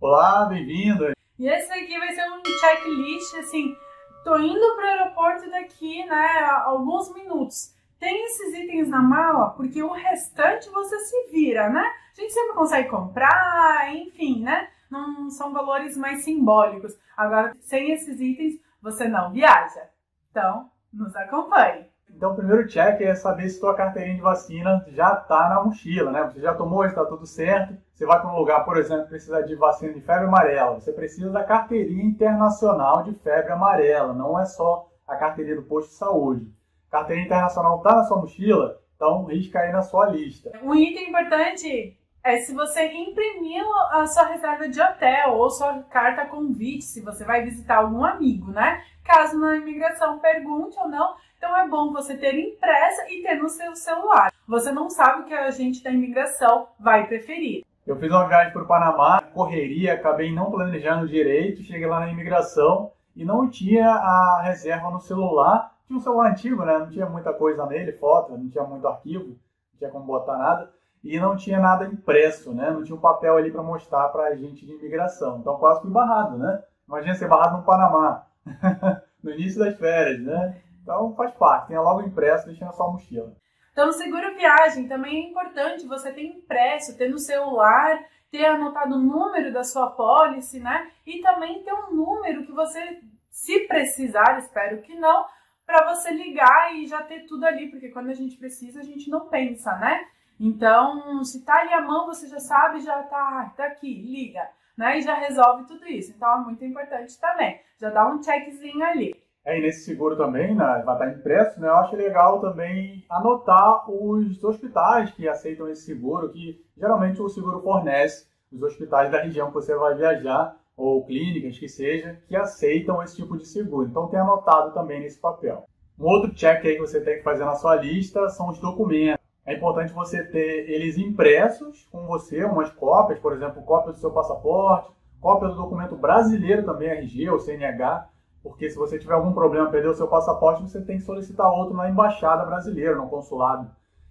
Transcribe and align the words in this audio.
Olá, 0.00 0.44
bem-vindo! 0.44 1.10
E 1.36 1.48
esse 1.48 1.72
aqui 1.72 1.98
vai 1.98 2.12
ser 2.14 2.24
um 2.30 2.40
checklist, 2.60 3.34
assim, 3.34 3.76
tô 4.22 4.38
indo 4.38 4.76
pro 4.76 4.86
aeroporto 4.86 5.50
daqui, 5.50 6.04
né, 6.06 6.38
alguns 6.62 7.12
minutos. 7.12 7.74
Tem 7.98 8.24
esses 8.26 8.54
itens 8.54 8.88
na 8.88 9.02
mala, 9.02 9.50
porque 9.50 9.82
o 9.82 9.90
restante 9.90 10.70
você 10.70 10.96
se 11.00 11.30
vira, 11.32 11.68
né? 11.68 11.82
A 12.16 12.20
gente 12.20 12.32
sempre 12.32 12.54
consegue 12.54 12.88
comprar, 12.88 13.92
enfim, 13.92 14.44
né? 14.44 14.70
Não 14.88 15.30
são 15.30 15.52
valores 15.52 15.96
mais 15.96 16.22
simbólicos. 16.22 16.96
Agora, 17.16 17.56
sem 17.60 17.90
esses 17.90 18.20
itens, 18.20 18.54
você 18.80 19.08
não 19.08 19.32
viaja. 19.32 19.90
Então, 20.30 20.70
nos 20.92 21.16
acompanhe. 21.16 21.90
Então, 22.18 22.32
o 22.32 22.34
primeiro 22.34 22.66
check 22.66 23.00
é 23.00 23.14
saber 23.14 23.48
se 23.48 23.60
tua 23.60 23.76
carteirinha 23.76 24.16
de 24.16 24.20
vacina 24.20 24.84
já 24.88 25.12
está 25.12 25.48
na 25.50 25.62
mochila, 25.62 26.10
né? 26.10 26.24
Você 26.24 26.40
já 26.40 26.52
tomou, 26.52 26.84
está 26.84 27.04
tudo 27.04 27.24
certo. 27.24 27.76
Você 27.94 28.04
vai 28.04 28.20
para 28.20 28.28
um 28.28 28.36
lugar, 28.36 28.64
por 28.64 28.76
exemplo, 28.76 29.06
precisa 29.06 29.40
de 29.40 29.54
vacina 29.54 29.92
de 29.92 30.00
febre 30.00 30.26
amarela. 30.26 30.80
Você 30.80 30.92
precisa 30.92 31.30
da 31.30 31.44
carteirinha 31.44 32.02
internacional 32.02 33.04
de 33.04 33.14
febre 33.14 33.52
amarela, 33.52 34.12
não 34.12 34.36
é 34.36 34.44
só 34.46 34.88
a 35.06 35.14
carteirinha 35.14 35.54
do 35.54 35.62
posto 35.62 35.90
de 35.90 35.94
saúde. 35.94 36.52
Carteirinha 36.90 37.26
internacional 37.26 37.76
está 37.76 37.94
na 37.94 38.02
sua 38.02 38.20
mochila, 38.20 38.80
então 38.96 39.24
risca 39.26 39.60
aí 39.60 39.70
na 39.70 39.82
sua 39.82 40.06
lista. 40.06 40.50
Um 40.60 40.74
item 40.74 41.10
importante 41.10 41.96
é 42.24 42.38
se 42.38 42.52
você 42.52 42.84
imprimiu 42.94 43.64
a 43.92 44.04
sua 44.08 44.24
reserva 44.24 44.68
de 44.68 44.80
hotel 44.80 45.34
ou 45.34 45.48
sua 45.50 45.84
carta 45.84 46.26
convite, 46.26 46.84
se 46.84 47.00
você 47.00 47.24
vai 47.24 47.44
visitar 47.44 47.76
algum 47.76 48.04
amigo, 48.04 48.50
né? 48.50 48.82
Caso 49.04 49.38
na 49.38 49.56
imigração 49.56 50.18
pergunte 50.18 50.76
ou 50.80 50.88
não, 50.88 51.14
então 51.38 51.56
é 51.56 51.68
bom 51.68 51.92
você 51.92 52.16
ter 52.16 52.34
impressa 52.34 53.08
e 53.08 53.22
ter 53.22 53.36
no 53.36 53.48
seu 53.48 53.74
celular. 53.76 54.32
Você 54.48 54.72
não 54.72 54.90
sabe 54.90 55.22
o 55.22 55.24
que 55.24 55.32
a 55.32 55.50
gente 55.52 55.82
da 55.84 55.90
imigração 55.90 56.66
vai 56.80 57.06
preferir. 57.06 57.64
Eu 57.86 57.96
fiz 57.96 58.10
uma 58.10 58.26
viagem 58.26 58.52
para 58.52 58.62
o 58.62 58.66
Panamá, 58.66 59.22
correria, 59.32 59.94
acabei 59.94 60.34
não 60.34 60.50
planejando 60.50 61.08
direito, 61.08 61.62
cheguei 61.62 61.86
lá 61.86 62.00
na 62.00 62.10
imigração 62.10 62.90
e 63.14 63.24
não 63.24 63.48
tinha 63.48 63.88
a 63.88 64.42
reserva 64.42 64.90
no 64.90 65.00
celular. 65.00 65.72
Tinha 65.86 65.96
um 65.96 66.02
celular 66.02 66.32
antigo, 66.32 66.64
né? 66.64 66.76
Não 66.76 66.90
tinha 66.90 67.06
muita 67.06 67.32
coisa 67.32 67.64
nele, 67.66 67.92
foto, 67.92 68.36
não 68.36 68.50
tinha 68.50 68.64
muito 68.64 68.86
arquivo, 68.86 69.28
não 69.28 69.78
tinha 69.78 69.90
como 69.90 70.04
botar 70.04 70.36
nada. 70.36 70.70
E 71.04 71.20
não 71.20 71.36
tinha 71.36 71.60
nada 71.60 71.86
impresso, 71.86 72.52
né? 72.52 72.72
Não 72.72 72.82
tinha 72.82 72.96
um 72.96 73.00
papel 73.00 73.36
ali 73.36 73.52
para 73.52 73.62
mostrar 73.62 74.08
para 74.08 74.24
a 74.24 74.34
gente 74.34 74.66
de 74.66 74.72
imigração. 74.72 75.38
Então 75.38 75.56
quase 75.56 75.82
fui 75.82 75.90
barrado, 75.90 76.36
né? 76.36 76.62
Imagina 76.86 77.14
ser 77.14 77.28
barrado 77.28 77.58
no 77.58 77.62
Panamá, 77.62 78.26
no 79.22 79.30
início 79.30 79.60
das 79.60 79.78
férias, 79.78 80.20
né? 80.20 80.60
Então 80.88 81.14
faz 81.14 81.34
parte, 81.34 81.68
tenha 81.68 81.82
logo 81.82 82.00
impresso, 82.00 82.46
deixa 82.46 82.64
na 82.64 82.72
sua 82.72 82.90
mochila. 82.90 83.36
Então, 83.72 83.92
seguro 83.92 84.34
viagem 84.34 84.88
também 84.88 85.16
é 85.16 85.28
importante 85.28 85.86
você 85.86 86.10
ter 86.10 86.24
impresso, 86.24 86.96
ter 86.96 87.10
no 87.10 87.18
celular, 87.18 88.02
ter 88.30 88.46
anotado 88.46 88.94
o 88.94 88.98
número 88.98 89.52
da 89.52 89.62
sua 89.62 89.90
pólice, 89.90 90.58
né? 90.58 90.90
E 91.06 91.20
também 91.20 91.62
ter 91.62 91.74
um 91.74 91.94
número 91.94 92.46
que 92.46 92.52
você, 92.52 93.00
se 93.30 93.66
precisar, 93.68 94.38
espero 94.38 94.80
que 94.80 94.94
não, 94.94 95.26
para 95.66 95.94
você 95.94 96.10
ligar 96.10 96.74
e 96.74 96.86
já 96.86 97.02
ter 97.02 97.26
tudo 97.26 97.44
ali, 97.44 97.70
porque 97.70 97.90
quando 97.90 98.08
a 98.08 98.14
gente 98.14 98.38
precisa, 98.38 98.80
a 98.80 98.84
gente 98.84 99.10
não 99.10 99.28
pensa, 99.28 99.76
né? 99.76 100.06
Então, 100.40 101.22
se 101.22 101.44
tá 101.44 101.60
ali 101.60 101.74
a 101.74 101.82
mão, 101.82 102.06
você 102.06 102.26
já 102.26 102.40
sabe, 102.40 102.80
já 102.80 103.02
tá, 103.02 103.52
tá 103.54 103.66
aqui, 103.66 103.92
liga, 103.92 104.48
né? 104.74 104.98
E 104.98 105.02
já 105.02 105.12
resolve 105.12 105.66
tudo 105.66 105.86
isso. 105.86 106.12
Então, 106.16 106.40
é 106.40 106.44
muito 106.44 106.64
importante 106.64 107.20
também. 107.20 107.60
Já 107.78 107.90
dá 107.90 108.08
um 108.08 108.22
checkzinho 108.22 108.82
ali. 108.82 109.27
É, 109.48 109.58
e 109.58 109.62
nesse 109.62 109.86
seguro 109.86 110.14
também, 110.14 110.54
né, 110.54 110.82
vai 110.84 110.94
estar 110.94 111.08
impresso, 111.08 111.58
né, 111.58 111.68
eu 111.68 111.76
acho 111.76 111.96
legal 111.96 112.38
também 112.38 113.02
anotar 113.08 113.90
os 113.90 114.44
hospitais 114.44 115.10
que 115.12 115.26
aceitam 115.26 115.66
esse 115.70 115.86
seguro, 115.86 116.28
que 116.28 116.62
geralmente 116.76 117.22
o 117.22 117.30
seguro 117.30 117.62
fornece 117.62 118.26
os 118.52 118.62
hospitais 118.62 119.10
da 119.10 119.22
região 119.22 119.48
que 119.48 119.54
você 119.54 119.74
vai 119.74 119.94
viajar, 119.94 120.54
ou 120.76 121.02
clínicas 121.06 121.58
que 121.58 121.66
seja, 121.66 122.20
que 122.28 122.36
aceitam 122.36 123.02
esse 123.02 123.16
tipo 123.16 123.38
de 123.38 123.46
seguro. 123.46 123.88
Então 123.88 124.08
tem 124.08 124.20
anotado 124.20 124.74
também 124.74 125.00
nesse 125.00 125.18
papel. 125.18 125.64
Um 125.98 126.04
outro 126.04 126.34
check 126.34 126.66
aí 126.66 126.74
que 126.74 126.80
você 126.80 127.00
tem 127.00 127.16
que 127.16 127.24
fazer 127.24 127.46
na 127.46 127.54
sua 127.54 127.76
lista 127.76 128.28
são 128.28 128.50
os 128.50 128.58
documentos. 128.58 129.24
É 129.46 129.54
importante 129.54 129.94
você 129.94 130.22
ter 130.24 130.68
eles 130.68 130.98
impressos 130.98 131.88
com 131.90 132.06
você, 132.06 132.44
umas 132.44 132.70
cópias, 132.70 133.18
por 133.18 133.32
exemplo, 133.32 133.62
cópia 133.62 133.92
do 133.92 133.98
seu 133.98 134.10
passaporte, 134.10 134.90
cópia 135.18 135.48
do 135.48 135.56
documento 135.56 135.96
brasileiro 135.96 136.66
também, 136.66 136.90
RG 136.90 137.30
ou 137.30 137.40
CNH, 137.40 138.10
porque 138.42 138.68
se 138.68 138.76
você 138.76 138.98
tiver 138.98 139.14
algum 139.14 139.32
problema, 139.32 139.70
perder 139.70 139.88
o 139.88 139.94
seu 139.94 140.08
passaporte, 140.08 140.62
você 140.62 140.80
tem 140.80 140.98
que 140.98 141.04
solicitar 141.04 141.50
outro 141.50 141.76
na 141.76 141.88
embaixada 141.88 142.44
brasileira, 142.44 142.96
no 142.96 143.08
consulado. 143.08 143.70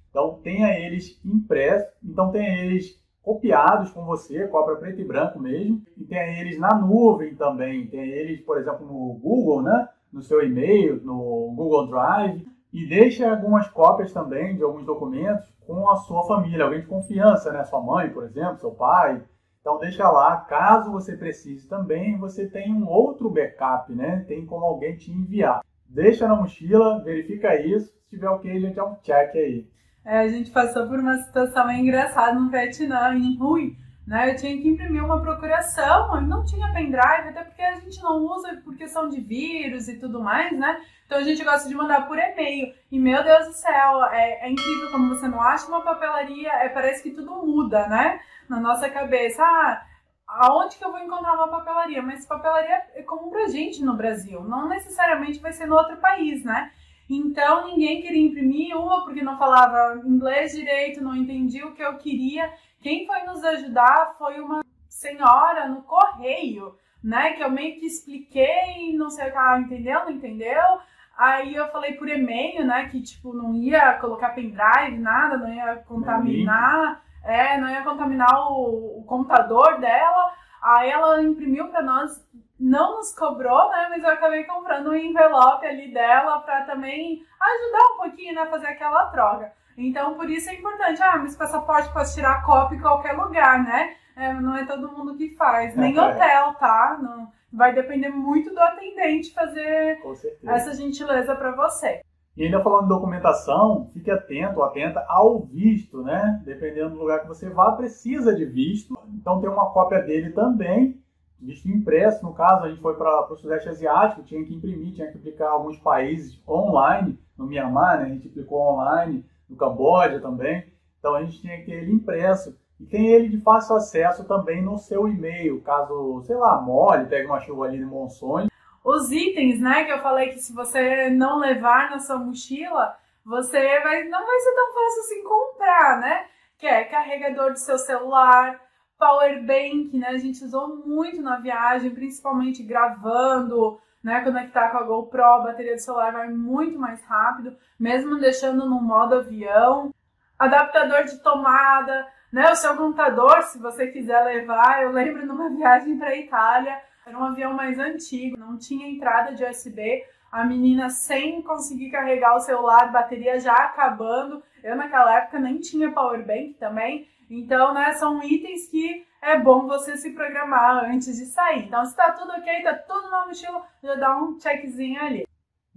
Então 0.10 0.40
tenha 0.44 0.78
eles 0.80 1.20
impressos, 1.26 1.90
então 2.04 2.32
tenha 2.32 2.64
eles 2.64 3.02
copiados 3.22 3.92
com 3.92 4.06
você, 4.06 4.48
cópia 4.48 4.78
preto 4.78 5.02
e 5.02 5.06
branco 5.06 5.40
mesmo, 5.40 5.82
e 5.98 6.06
tenha 6.06 6.40
eles 6.40 6.58
na 6.58 6.74
nuvem 6.76 7.36
também, 7.36 7.88
tenha 7.88 8.06
eles, 8.06 8.40
por 8.42 8.58
exemplo, 8.58 8.86
no 8.86 9.14
Google, 9.16 9.62
né? 9.62 9.90
no 10.12 10.22
seu 10.22 10.42
e-mail, 10.42 11.02
no 11.04 11.54
Google 11.56 11.88
Drive, 11.88 12.48
e 12.72 12.88
deixe 12.88 13.24
algumas 13.24 13.68
cópias 13.70 14.12
também 14.12 14.56
de 14.56 14.64
alguns 14.64 14.86
documentos 14.86 15.48
com 15.66 15.90
a 15.90 15.96
sua 15.98 16.24
família, 16.26 16.64
alguém 16.64 16.82
de 16.82 16.88
confiança, 16.88 17.52
né? 17.52 17.64
Sua 17.64 17.82
mãe, 17.82 18.10
por 18.10 18.24
exemplo, 18.24 18.60
seu 18.60 18.72
pai, 18.72 19.22
então 19.68 19.80
deixa 19.80 20.10
lá, 20.10 20.38
caso 20.38 20.90
você 20.90 21.18
precise 21.18 21.68
também, 21.68 22.18
você 22.18 22.48
tem 22.48 22.72
um 22.72 22.88
outro 22.88 23.30
backup, 23.30 23.92
né? 23.92 24.24
Tem 24.26 24.46
como 24.46 24.64
alguém 24.64 24.96
te 24.96 25.12
enviar. 25.12 25.60
Deixa 25.90 26.26
na 26.26 26.38
mochila, 26.38 27.04
verifica 27.04 27.54
isso. 27.60 27.88
Se 27.88 28.12
tiver 28.12 28.30
ok, 28.30 28.50
a 28.50 28.60
gente 28.62 28.76
dá 28.76 28.86
um 28.86 28.96
check 29.02 29.36
aí. 29.36 29.68
É, 30.06 30.20
a 30.20 30.28
gente 30.30 30.52
passou 30.52 30.88
por 30.88 30.98
uma 30.98 31.18
situação 31.18 31.70
engraçada 31.70 32.40
no 32.40 32.50
Vietnã, 32.50 33.14
em 33.14 33.38
Rui, 33.38 33.76
né? 34.08 34.32
Eu 34.32 34.38
tinha 34.38 34.58
que 34.58 34.70
imprimir 34.70 35.04
uma 35.04 35.20
procuração, 35.22 36.22
não 36.22 36.46
tinha 36.46 36.72
pendrive, 36.72 37.28
até 37.28 37.44
porque 37.44 37.62
a 37.62 37.76
gente 37.76 38.02
não 38.02 38.24
usa 38.24 38.62
por 38.64 38.74
questão 38.78 39.10
de 39.10 39.20
vírus 39.20 39.90
e 39.90 40.00
tudo 40.00 40.24
mais, 40.24 40.58
né? 40.58 40.82
Então 41.06 41.18
a 41.18 41.24
gente 41.24 41.44
gosta 41.44 41.68
de 41.68 41.76
mandar 41.76 42.08
por 42.08 42.18
e-mail. 42.18 42.74
E 42.90 42.98
meu 42.98 43.22
Deus 43.22 43.48
do 43.48 43.54
céu, 43.54 44.06
é, 44.12 44.48
é 44.48 44.50
incrível 44.50 44.92
como 44.92 45.10
você 45.10 45.28
não 45.28 45.42
acha 45.42 45.68
uma 45.68 45.82
papelaria, 45.82 46.54
é, 46.54 46.70
parece 46.70 47.04
que 47.04 47.12
tudo 47.12 47.46
muda, 47.46 47.86
né? 47.90 48.22
Na 48.50 48.60
nossa 48.60 48.90
cabeça, 48.90 49.44
ah, 49.44 49.84
aonde 50.28 50.78
que 50.78 50.84
eu 50.84 50.92
vou 50.92 51.00
encontrar 51.00 51.34
uma 51.34 51.48
papelaria? 51.48 52.02
Mas 52.02 52.26
papelaria 52.26 52.84
é 52.96 53.04
comum 53.04 53.30
pra 53.30 53.48
gente 53.48 53.84
no 53.84 53.96
Brasil, 53.96 54.44
não 54.44 54.68
necessariamente 54.68 55.40
vai 55.40 55.54
ser 55.54 55.66
no 55.66 55.76
outro 55.76 55.98
país, 55.98 56.44
né? 56.44 56.72
Então 57.10 57.68
ninguém 57.68 58.02
queria 58.02 58.28
imprimir 58.28 58.76
uma 58.76 59.04
porque 59.06 59.22
não 59.22 59.38
falava 59.38 60.02
inglês 60.06 60.52
direito, 60.52 61.02
não 61.02 61.16
entendia 61.16 61.66
o 61.66 61.74
que 61.74 61.82
eu 61.82 61.98
queria. 61.98 62.54
Quem 62.82 63.06
foi 63.06 63.24
nos 63.24 63.44
ajudar 63.44 64.16
foi 64.18 64.40
uma 64.42 64.62
senhora 64.90 65.70
no 65.70 65.84
correio, 65.84 66.76
né? 67.02 67.32
Que 67.34 67.44
eu 67.44 67.50
meio 67.50 67.80
que 67.80 67.86
expliquei, 67.86 68.94
não 68.98 69.10
sei 69.10 69.30
o 69.30 69.32
que 69.32 69.38
ela 69.38 69.62
entendeu, 69.62 70.02
não 70.02 70.12
entendeu. 70.12 70.80
Aí 71.18 71.56
eu 71.56 71.68
falei 71.70 71.94
por 71.94 72.10
e-mail, 72.10 72.66
né? 72.66 72.90
Que 72.90 73.02
tipo, 73.02 73.34
não 73.34 73.56
ia 73.56 73.94
colocar 73.94 74.32
pendrive, 74.32 75.00
nada, 75.00 75.38
não 75.38 75.54
ia 75.54 75.78
contaminar 75.78 77.02
é, 77.28 77.58
não 77.58 77.70
ia 77.70 77.84
contaminar 77.84 78.52
o, 78.52 79.00
o 79.00 79.04
computador 79.06 79.80
dela. 79.80 80.34
Aí 80.62 80.90
ela 80.90 81.22
imprimiu 81.22 81.68
para 81.68 81.82
nós, 81.84 82.26
não 82.60 82.98
nos 82.98 83.14
cobrou, 83.14 83.70
né? 83.70 83.88
Mas 83.90 84.04
eu 84.04 84.10
acabei 84.10 84.44
comprando 84.46 84.90
um 84.90 84.96
envelope 84.96 85.66
ali 85.66 85.94
dela 85.94 86.40
para 86.40 86.64
também 86.64 87.24
ajudar 87.40 87.94
um 87.94 87.98
pouquinho, 87.98 88.34
né? 88.34 88.46
Fazer 88.48 88.68
aquela 88.68 89.06
troca. 89.08 89.52
Então, 89.78 90.16
por 90.16 90.30
isso 90.30 90.50
é 90.50 90.56
importante. 90.56 91.02
Ah, 91.04 91.18
mas 91.18 91.36
passaporte 91.36 91.94
pode 91.94 92.14
tirar 92.14 92.44
cópia 92.44 92.78
em 92.78 92.82
qualquer 92.82 93.14
lugar, 93.14 93.64
né? 93.64 93.96
É, 94.16 94.34
não 94.34 94.58
é 94.58 94.66
todo 94.66 94.92
mundo 94.92 95.16
que 95.16 95.36
faz. 95.36 95.76
Nem 95.76 95.96
é. 95.96 96.02
hotel, 96.02 96.56
tá? 96.56 96.98
Não, 97.00 97.32
vai 97.54 97.74
depender 97.74 98.10
muito 98.10 98.52
do 98.52 98.60
atendente 98.60 99.34
fazer 99.34 100.02
essa 100.48 100.74
gentileza 100.74 101.36
para 101.36 101.52
você. 101.52 102.02
E 102.38 102.44
ainda 102.44 102.62
falando 102.62 102.84
de 102.84 102.90
documentação, 102.90 103.88
fique 103.92 104.12
atento, 104.12 104.62
atenta 104.62 105.04
ao 105.08 105.40
visto, 105.40 106.04
né? 106.04 106.40
Dependendo 106.46 106.92
do 106.92 107.00
lugar 107.00 107.22
que 107.22 107.28
você 107.28 107.50
vá, 107.50 107.72
precisa 107.72 108.36
de 108.36 108.46
visto. 108.46 108.96
Então 109.16 109.42
tem 109.42 109.50
uma 109.50 109.72
cópia 109.72 110.04
dele 110.04 110.30
também, 110.30 111.02
visto 111.40 111.68
impresso. 111.68 112.24
No 112.24 112.36
caso, 112.36 112.66
a 112.66 112.70
gente 112.70 112.80
foi 112.80 112.94
para 112.94 113.34
o 113.34 113.36
Sudeste 113.36 113.70
Asiático, 113.70 114.22
tinha 114.22 114.46
que 114.46 114.54
imprimir, 114.54 114.94
tinha 114.94 115.12
que 115.12 115.18
aplicar 115.18 115.50
alguns 115.50 115.80
países 115.80 116.40
online, 116.48 117.18
no 117.36 117.48
Myanmar, 117.48 117.98
né? 117.98 118.06
A 118.06 118.10
gente 118.10 118.28
aplicou 118.28 118.62
online, 118.62 119.26
no 119.50 119.56
Camboja 119.56 120.20
também. 120.20 120.64
Então 121.00 121.16
a 121.16 121.24
gente 121.24 121.42
tinha 121.42 121.58
que 121.58 121.66
ter 121.66 121.82
ele 121.82 121.92
impresso. 121.92 122.56
E 122.80 122.86
tem 122.86 123.08
ele 123.08 123.30
de 123.30 123.42
fácil 123.42 123.76
acesso 123.76 124.24
também 124.26 124.62
no 124.62 124.78
seu 124.78 125.08
e-mail, 125.08 125.60
caso, 125.64 126.22
sei 126.22 126.36
lá, 126.36 126.62
mole, 126.62 127.08
pegue 127.08 127.26
uma 127.26 127.40
chuva 127.40 127.66
ali 127.66 127.80
no 127.80 127.88
monções 127.88 128.47
os 128.88 129.12
itens, 129.12 129.60
né, 129.60 129.84
que 129.84 129.92
eu 129.92 130.00
falei 130.00 130.30
que 130.30 130.40
se 130.40 130.54
você 130.54 131.10
não 131.10 131.40
levar 131.40 131.90
na 131.90 132.00
sua 132.00 132.18
mochila, 132.18 132.98
você 133.26 133.80
vai, 133.82 134.06
não 134.06 134.26
vai 134.26 134.40
ser 134.40 134.56
tão 134.56 134.74
fácil 134.74 135.02
assim 135.02 135.24
comprar, 135.24 136.00
né? 136.00 136.26
Que 136.58 136.66
é 136.66 136.86
carregador 136.86 137.52
do 137.52 137.60
seu 137.60 137.78
celular, 137.78 138.58
power 138.98 139.44
bank, 139.44 139.98
né? 139.98 140.08
A 140.08 140.18
gente 140.18 140.42
usou 140.42 140.78
muito 140.88 141.22
na 141.22 141.38
viagem, 141.38 141.94
principalmente 141.94 142.64
gravando, 142.64 143.78
né? 144.02 144.22
Conectar 144.22 144.70
com 144.70 144.78
a 144.78 144.84
GoPro, 144.84 145.22
a 145.22 145.40
bateria 145.40 145.76
do 145.76 145.82
celular 145.82 146.14
vai 146.14 146.30
muito 146.30 146.80
mais 146.80 147.04
rápido, 147.04 147.58
mesmo 147.78 148.18
deixando 148.18 148.66
no 148.66 148.82
modo 148.82 149.16
avião. 149.16 149.94
Adaptador 150.40 151.04
de 151.04 151.22
tomada, 151.22 152.08
né, 152.32 152.52
o 152.52 152.56
seu 152.56 152.78
computador, 152.78 153.42
se 153.44 153.60
você 153.60 153.88
quiser 153.88 154.24
levar. 154.24 154.84
Eu 154.84 154.92
lembro 154.92 155.26
numa 155.26 155.50
viagem 155.50 155.98
para 155.98 156.16
Itália, 156.16 156.80
era 157.08 157.18
um 157.18 157.24
avião 157.24 157.54
mais 157.54 157.80
antigo, 157.80 158.38
não 158.38 158.58
tinha 158.58 158.90
entrada 158.90 159.34
de 159.34 159.44
USB. 159.44 160.04
A 160.30 160.44
menina 160.44 160.90
sem 160.90 161.42
conseguir 161.42 161.90
carregar 161.90 162.36
o 162.36 162.42
celular, 162.42 162.92
bateria 162.92 163.40
já 163.40 163.54
acabando. 163.54 164.44
Eu 164.62 164.76
naquela 164.76 165.18
época 165.18 165.40
nem 165.40 165.58
tinha 165.58 165.92
power 165.92 166.26
bank 166.26 166.56
também. 166.56 167.08
Então, 167.30 167.74
né, 167.74 167.94
são 167.94 168.22
itens 168.22 168.70
que 168.70 169.06
é 169.22 169.40
bom 169.40 169.66
você 169.68 169.96
se 169.96 170.12
programar 170.14 170.84
antes 170.84 171.18
de 171.18 171.26
sair. 171.28 171.66
Então, 171.66 171.86
se 171.86 171.96
tá 171.96 172.12
tudo 172.12 172.32
ok, 172.34 172.62
tá 172.62 172.74
tudo 172.74 173.10
na 173.10 173.26
mochila, 173.26 173.64
já 173.82 173.96
dá 173.96 174.18
um 174.18 174.38
checkzinho 174.38 175.02
ali. 175.02 175.26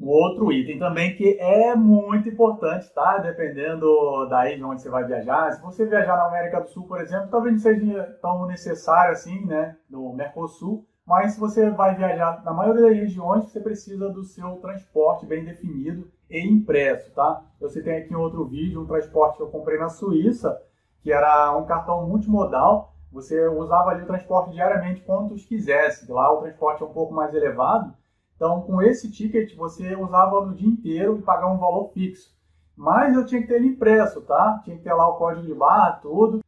Um 0.00 0.08
outro 0.08 0.50
item 0.50 0.78
também 0.78 1.14
que 1.14 1.38
é 1.38 1.76
muito 1.76 2.28
importante, 2.28 2.92
tá? 2.92 3.18
Dependendo 3.18 4.26
daí 4.28 4.56
de 4.56 4.64
onde 4.64 4.82
você 4.82 4.88
vai 4.88 5.04
viajar. 5.04 5.52
Se 5.52 5.62
você 5.62 5.86
viajar 5.86 6.16
na 6.16 6.26
América 6.26 6.60
do 6.60 6.68
Sul, 6.68 6.88
por 6.88 7.00
exemplo, 7.00 7.28
talvez 7.30 7.54
não 7.54 7.60
seja 7.60 8.18
tão 8.20 8.46
necessário 8.46 9.12
assim, 9.12 9.44
né? 9.44 9.76
No 9.88 10.12
Mercosul. 10.12 10.89
Mas 11.10 11.32
se 11.32 11.40
você 11.40 11.68
vai 11.70 11.96
viajar 11.96 12.40
na 12.44 12.52
maioria 12.52 12.82
das 12.82 12.96
regiões, 12.96 13.46
você 13.46 13.58
precisa 13.58 14.08
do 14.10 14.22
seu 14.22 14.48
transporte 14.58 15.26
bem 15.26 15.44
definido 15.44 16.08
e 16.30 16.38
impresso, 16.38 17.10
tá? 17.10 17.42
Eu 17.60 17.68
citei 17.68 17.96
aqui 17.96 18.12
em 18.12 18.16
outro 18.16 18.44
vídeo 18.44 18.80
um 18.80 18.86
transporte 18.86 19.36
que 19.36 19.42
eu 19.42 19.48
comprei 19.48 19.76
na 19.76 19.88
Suíça, 19.88 20.56
que 21.02 21.12
era 21.12 21.58
um 21.58 21.64
cartão 21.64 22.06
multimodal. 22.06 22.94
Você 23.10 23.44
usava 23.48 23.90
ali 23.90 24.04
o 24.04 24.06
transporte 24.06 24.52
diariamente 24.52 25.02
quantos 25.02 25.44
quisesse. 25.44 26.08
Lá 26.08 26.32
o 26.32 26.42
transporte 26.42 26.84
é 26.84 26.86
um 26.86 26.92
pouco 26.92 27.12
mais 27.12 27.34
elevado. 27.34 27.92
Então, 28.36 28.62
com 28.62 28.80
esse 28.80 29.10
ticket, 29.10 29.56
você 29.56 29.96
usava 29.96 30.46
no 30.46 30.54
dia 30.54 30.68
inteiro 30.68 31.18
e 31.18 31.22
pagava 31.22 31.52
um 31.52 31.58
valor 31.58 31.90
fixo. 31.92 32.32
Mas 32.76 33.16
eu 33.16 33.26
tinha 33.26 33.40
que 33.42 33.48
ter 33.48 33.56
ele 33.56 33.66
impresso, 33.66 34.20
tá? 34.20 34.60
Tinha 34.62 34.76
que 34.76 34.84
ter 34.84 34.94
lá 34.94 35.08
o 35.08 35.16
código 35.16 35.44
de 35.44 35.54
barra, 35.54 35.98
tudo. 36.00 36.38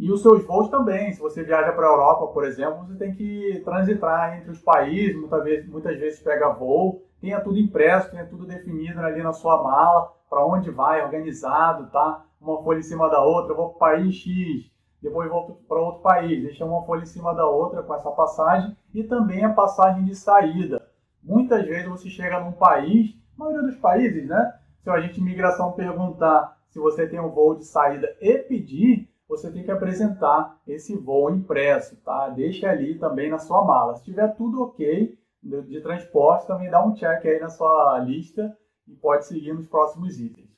E 0.00 0.10
os 0.10 0.22
seus 0.22 0.44
voos 0.44 0.68
também. 0.68 1.12
Se 1.12 1.20
você 1.20 1.44
viaja 1.44 1.72
para 1.72 1.86
a 1.86 1.90
Europa, 1.90 2.32
por 2.32 2.44
exemplo, 2.44 2.86
você 2.86 2.96
tem 2.96 3.14
que 3.14 3.60
transitar 3.64 4.38
entre 4.38 4.50
os 4.50 4.60
países. 4.60 5.14
Muitas 5.14 5.44
vezes, 5.44 5.68
muitas 5.68 5.96
vezes 5.98 6.20
pega 6.20 6.48
voo. 6.48 7.04
Tenha 7.20 7.40
tudo 7.40 7.58
impresso, 7.58 8.10
tenha 8.10 8.24
tudo 8.24 8.46
definido 8.46 8.98
ali 9.00 9.22
na 9.22 9.32
sua 9.32 9.62
mala. 9.62 10.12
Para 10.28 10.44
onde 10.44 10.70
vai, 10.70 11.04
organizado, 11.04 11.90
tá? 11.90 12.24
uma 12.40 12.62
folha 12.62 12.78
em 12.78 12.82
cima 12.82 13.08
da 13.10 13.22
outra, 13.22 13.52
eu 13.52 13.56
vou 13.56 13.68
para 13.70 13.76
o 13.76 13.78
país 13.78 14.14
X, 14.14 14.70
depois 15.02 15.28
volto 15.28 15.54
para 15.68 15.78
outro 15.78 16.00
país, 16.00 16.42
deixa 16.42 16.64
uma 16.64 16.84
folha 16.84 17.02
em 17.02 17.06
cima 17.06 17.34
da 17.34 17.46
outra 17.46 17.82
com 17.82 17.94
essa 17.94 18.10
passagem 18.10 18.76
e 18.94 19.04
também 19.04 19.44
a 19.44 19.52
passagem 19.52 20.04
de 20.04 20.14
saída. 20.14 20.82
Muitas 21.22 21.64
vezes 21.66 21.88
você 21.88 22.08
chega 22.08 22.40
num 22.40 22.52
país, 22.52 23.14
a 23.36 23.44
maioria 23.44 23.62
dos 23.62 23.76
países, 23.76 24.26
né? 24.26 24.54
Se 24.82 24.88
o 24.88 24.92
agente 24.92 25.14
de 25.14 25.20
imigração 25.20 25.72
perguntar 25.72 26.58
se 26.70 26.78
você 26.78 27.06
tem 27.06 27.20
um 27.20 27.28
voo 27.28 27.56
de 27.56 27.66
saída 27.66 28.08
e 28.20 28.38
pedir, 28.38 29.09
você 29.30 29.48
tem 29.48 29.62
que 29.62 29.70
apresentar 29.70 30.60
esse 30.66 30.96
voo 30.96 31.30
impresso, 31.30 31.96
tá? 32.02 32.28
Deixa 32.30 32.68
ali 32.68 32.98
também 32.98 33.30
na 33.30 33.38
sua 33.38 33.64
mala. 33.64 33.94
Se 33.94 34.04
tiver 34.04 34.34
tudo 34.34 34.64
ok 34.64 35.16
de, 35.40 35.62
de 35.62 35.80
transporte, 35.80 36.48
também 36.48 36.68
dá 36.68 36.84
um 36.84 36.94
check 36.94 37.24
aí 37.24 37.38
na 37.38 37.48
sua 37.48 38.00
lista 38.00 38.52
e 38.88 38.94
pode 38.96 39.26
seguir 39.26 39.52
nos 39.52 39.68
próximos 39.68 40.18
itens. 40.18 40.50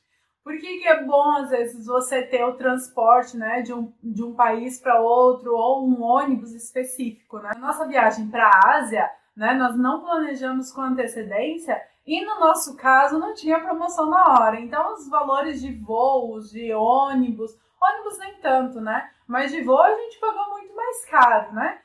Por 0.43 0.55
que, 0.59 0.79
que 0.79 0.89
é 0.89 1.05
bom, 1.05 1.37
às 1.37 1.51
vezes, 1.51 1.87
você 1.87 2.23
ter 2.23 2.43
o 2.45 2.57
transporte 2.57 3.37
né, 3.37 3.61
de, 3.61 3.75
um, 3.75 3.93
de 4.03 4.25
um 4.25 4.35
país 4.35 4.81
para 4.81 5.01
outro 5.01 5.55
ou 5.55 5.87
um 5.87 6.03
ônibus 6.03 6.53
específico? 6.53 7.39
Né? 7.39 7.53
Nossa 7.61 7.87
viagem 7.87 8.29
para 8.29 8.49
a 8.49 8.79
Ásia, 8.79 9.09
né, 9.37 9.53
nós 9.53 9.77
não 9.77 10.01
planejamos 10.01 10.73
com 10.73 10.81
antecedência 10.81 11.81
e 12.07 12.25
no 12.25 12.41
nosso 12.41 12.75
caso 12.77 13.19
não 13.19 13.35
tinha 13.35 13.61
promoção 13.61 14.09
na 14.09 14.41
hora. 14.41 14.59
Então, 14.59 14.95
os 14.95 15.09
valores 15.09 15.61
de 15.61 15.73
voos, 15.73 16.51
de 16.51 16.73
ônibus, 16.73 17.53
ônibus 17.83 18.19
nem 18.19 18.35
tanto, 18.41 18.81
né? 18.81 19.11
Mas 19.27 19.51
de 19.51 19.63
voo 19.63 19.81
a 19.81 19.95
gente 19.95 20.19
pagou 20.19 20.51
muito 20.51 20.75
mais 20.75 21.05
caro, 21.07 21.53
né? 21.53 21.81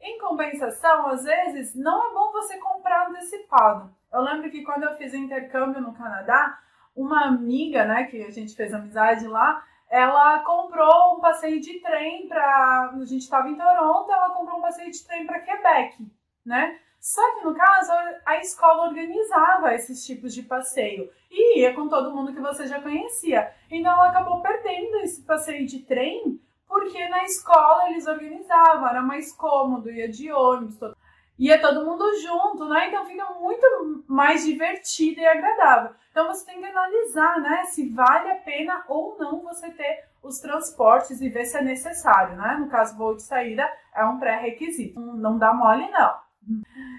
Em 0.00 0.18
compensação, 0.18 1.08
às 1.08 1.24
vezes, 1.24 1.74
não 1.74 2.10
é 2.10 2.14
bom 2.14 2.32
você 2.32 2.58
comprar 2.58 3.08
antecipado. 3.08 3.94
Eu 4.12 4.20
lembro 4.20 4.50
que 4.50 4.62
quando 4.62 4.82
eu 4.82 4.96
fiz 4.96 5.14
intercâmbio 5.14 5.80
no 5.80 5.94
Canadá, 5.94 6.58
uma 6.94 7.24
amiga, 7.26 7.84
né, 7.84 8.04
que 8.04 8.22
a 8.22 8.30
gente 8.30 8.54
fez 8.54 8.74
amizade 8.74 9.26
lá, 9.26 9.64
ela 9.88 10.40
comprou 10.40 11.16
um 11.16 11.20
passeio 11.20 11.60
de 11.60 11.80
trem 11.80 12.26
para. 12.26 12.90
A 12.94 13.04
gente 13.04 13.22
estava 13.22 13.48
em 13.48 13.56
Toronto, 13.56 14.10
ela 14.10 14.30
comprou 14.30 14.58
um 14.58 14.62
passeio 14.62 14.90
de 14.90 15.06
trem 15.06 15.26
para 15.26 15.40
Quebec, 15.40 15.96
né? 16.44 16.78
Só 17.02 17.20
que 17.34 17.44
no 17.44 17.52
caso, 17.52 17.90
a 18.24 18.36
escola 18.36 18.84
organizava 18.84 19.74
esses 19.74 20.06
tipos 20.06 20.32
de 20.32 20.44
passeio 20.44 21.10
e 21.28 21.58
ia 21.58 21.74
com 21.74 21.88
todo 21.88 22.14
mundo 22.14 22.32
que 22.32 22.40
você 22.40 22.68
já 22.68 22.80
conhecia. 22.80 23.52
Então 23.68 23.90
ela 23.90 24.10
acabou 24.10 24.40
perdendo 24.40 24.98
esse 24.98 25.20
passeio 25.22 25.66
de 25.66 25.80
trem 25.80 26.40
porque 26.68 27.08
na 27.08 27.24
escola 27.24 27.90
eles 27.90 28.06
organizavam, 28.06 28.86
era 28.86 29.02
mais 29.02 29.32
cômodo, 29.32 29.90
ia 29.90 30.08
de 30.08 30.30
ônibus, 30.32 30.78
todo 30.78 30.96
ia 31.36 31.60
todo 31.60 31.84
mundo 31.84 32.04
junto, 32.20 32.68
né? 32.68 32.86
Então 32.86 33.04
fica 33.04 33.26
muito 33.34 34.04
mais 34.06 34.44
divertido 34.44 35.20
e 35.20 35.26
agradável. 35.26 35.92
Então 36.12 36.28
você 36.28 36.46
tem 36.46 36.60
que 36.60 36.66
analisar, 36.66 37.40
né, 37.40 37.64
se 37.64 37.88
vale 37.88 38.30
a 38.30 38.36
pena 38.36 38.84
ou 38.86 39.18
não 39.18 39.42
você 39.42 39.70
ter 39.70 40.04
os 40.22 40.38
transportes 40.38 41.20
e 41.20 41.28
ver 41.28 41.46
se 41.46 41.58
é 41.58 41.62
necessário, 41.62 42.36
né? 42.36 42.58
No 42.60 42.68
caso, 42.68 42.96
voo 42.96 43.16
de 43.16 43.22
saída 43.22 43.68
é 43.92 44.04
um 44.04 44.20
pré-requisito. 44.20 45.00
Não 45.00 45.36
dá 45.36 45.52
mole, 45.52 45.90
não. 45.90 46.21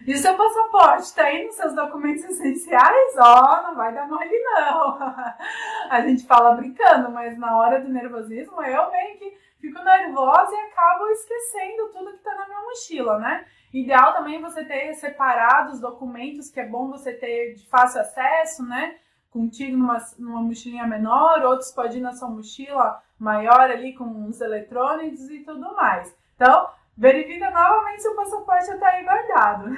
E 0.05 0.13
o 0.13 0.17
seu 0.17 0.35
passaporte 0.35 1.03
está 1.03 1.23
aí 1.23 1.45
nos 1.45 1.55
seus 1.55 1.73
documentos 1.73 2.23
essenciais? 2.25 3.15
Ó, 3.17 3.41
oh, 3.41 3.67
não 3.67 3.75
vai 3.75 3.93
dar 3.93 4.07
mole, 4.07 4.37
não. 4.43 4.97
A 5.89 6.01
gente 6.01 6.25
fala 6.25 6.55
brincando, 6.55 7.09
mas 7.09 7.37
na 7.37 7.57
hora 7.57 7.79
do 7.79 7.87
nervosismo 7.87 8.61
eu 8.61 8.91
meio 8.91 9.17
que 9.17 9.37
fico 9.61 9.81
nervosa 9.81 10.51
e 10.51 10.71
acabo 10.71 11.07
esquecendo 11.07 11.89
tudo 11.93 12.11
que 12.11 12.17
está 12.17 12.35
na 12.35 12.47
minha 12.47 12.61
mochila, 12.61 13.17
né? 13.17 13.45
Ideal 13.73 14.13
também 14.13 14.41
você 14.41 14.65
ter 14.65 14.93
separado 14.95 15.71
os 15.71 15.79
documentos, 15.79 16.49
que 16.49 16.59
é 16.59 16.67
bom 16.67 16.89
você 16.89 17.13
ter 17.13 17.53
de 17.55 17.65
fácil 17.69 18.01
acesso, 18.01 18.63
né? 18.65 18.97
Contigo 19.31 19.77
numa, 19.77 19.97
numa 20.19 20.41
mochilinha 20.41 20.85
menor, 20.85 21.43
outros 21.43 21.71
podem 21.71 21.99
ir 21.99 22.01
na 22.01 22.11
sua 22.11 22.27
mochila 22.27 23.01
maior 23.17 23.71
ali 23.71 23.95
com 23.95 24.27
os 24.27 24.41
eletrônicos 24.41 25.29
e 25.29 25.39
tudo 25.39 25.73
mais. 25.75 26.13
Então, 26.35 26.69
verifica 26.97 27.49
novamente 27.49 28.01
se 28.01 28.07
o 28.07 28.15
passaporte 28.15 28.71
está 28.71 28.87
aí 28.87 29.03
guardado. 29.03 29.69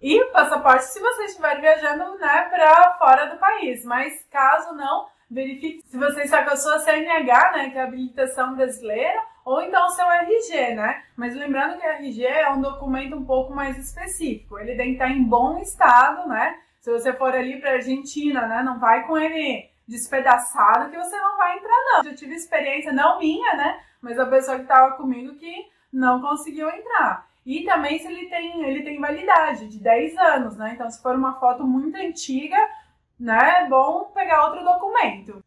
E 0.00 0.24
passaporte 0.26 0.84
se 0.84 1.00
você 1.00 1.24
estiver 1.24 1.60
viajando 1.60 2.18
né, 2.18 2.48
para 2.48 2.96
fora 2.98 3.26
do 3.26 3.38
país, 3.38 3.84
mas 3.84 4.24
caso 4.30 4.74
não, 4.74 5.06
verifique 5.30 5.82
se 5.86 5.96
você 5.98 6.22
está 6.22 6.42
com 6.42 6.50
a 6.50 6.56
sua 6.56 6.78
CNH, 6.78 7.52
né, 7.52 7.70
que 7.70 7.78
é 7.78 7.82
a 7.82 7.84
habilitação 7.84 8.56
brasileira, 8.56 9.20
ou 9.44 9.60
então 9.62 9.86
o 9.86 9.90
seu 9.90 10.08
RG, 10.10 10.74
né? 10.74 11.02
Mas 11.16 11.34
lembrando 11.34 11.78
que 11.78 11.86
o 11.86 11.90
RG 11.90 12.24
é 12.24 12.50
um 12.50 12.60
documento 12.60 13.16
um 13.16 13.24
pouco 13.24 13.52
mais 13.52 13.76
específico. 13.78 14.58
Ele 14.58 14.76
tem 14.76 14.88
que 14.88 14.92
estar 14.92 15.08
em 15.08 15.24
bom 15.24 15.58
estado, 15.58 16.28
né? 16.28 16.58
Se 16.80 16.90
você 16.90 17.12
for 17.12 17.34
ali 17.34 17.60
para 17.60 17.72
Argentina, 17.72 18.46
né? 18.46 18.62
Não 18.62 18.78
vai 18.78 19.06
com 19.06 19.16
ele 19.18 19.68
despedaçado 19.88 20.90
que 20.90 20.96
você 20.96 21.16
não 21.18 21.36
vai 21.36 21.56
entrar, 21.56 21.76
não. 21.86 22.04
Eu 22.04 22.14
tive 22.14 22.34
experiência, 22.34 22.92
não 22.92 23.18
minha, 23.18 23.54
né? 23.56 23.80
Mas 24.00 24.18
a 24.18 24.26
pessoa 24.26 24.56
que 24.56 24.62
estava 24.62 24.96
comigo 24.96 25.34
que 25.34 25.68
não 25.92 26.20
conseguiu 26.20 26.68
entrar. 26.68 27.28
E 27.44 27.64
também 27.64 27.98
se 27.98 28.06
ele 28.06 28.28
tem, 28.28 28.62
ele 28.64 28.82
tem 28.82 29.00
validade 29.00 29.68
de 29.68 29.78
10 29.78 30.16
anos, 30.18 30.56
né? 30.56 30.72
Então, 30.74 30.90
se 30.90 31.02
for 31.02 31.14
uma 31.14 31.40
foto 31.40 31.66
muito 31.66 31.96
antiga, 31.96 32.56
né? 33.18 33.64
É 33.64 33.68
bom 33.68 34.04
pegar 34.14 34.46
outro 34.46 34.64
documento. 34.64 35.42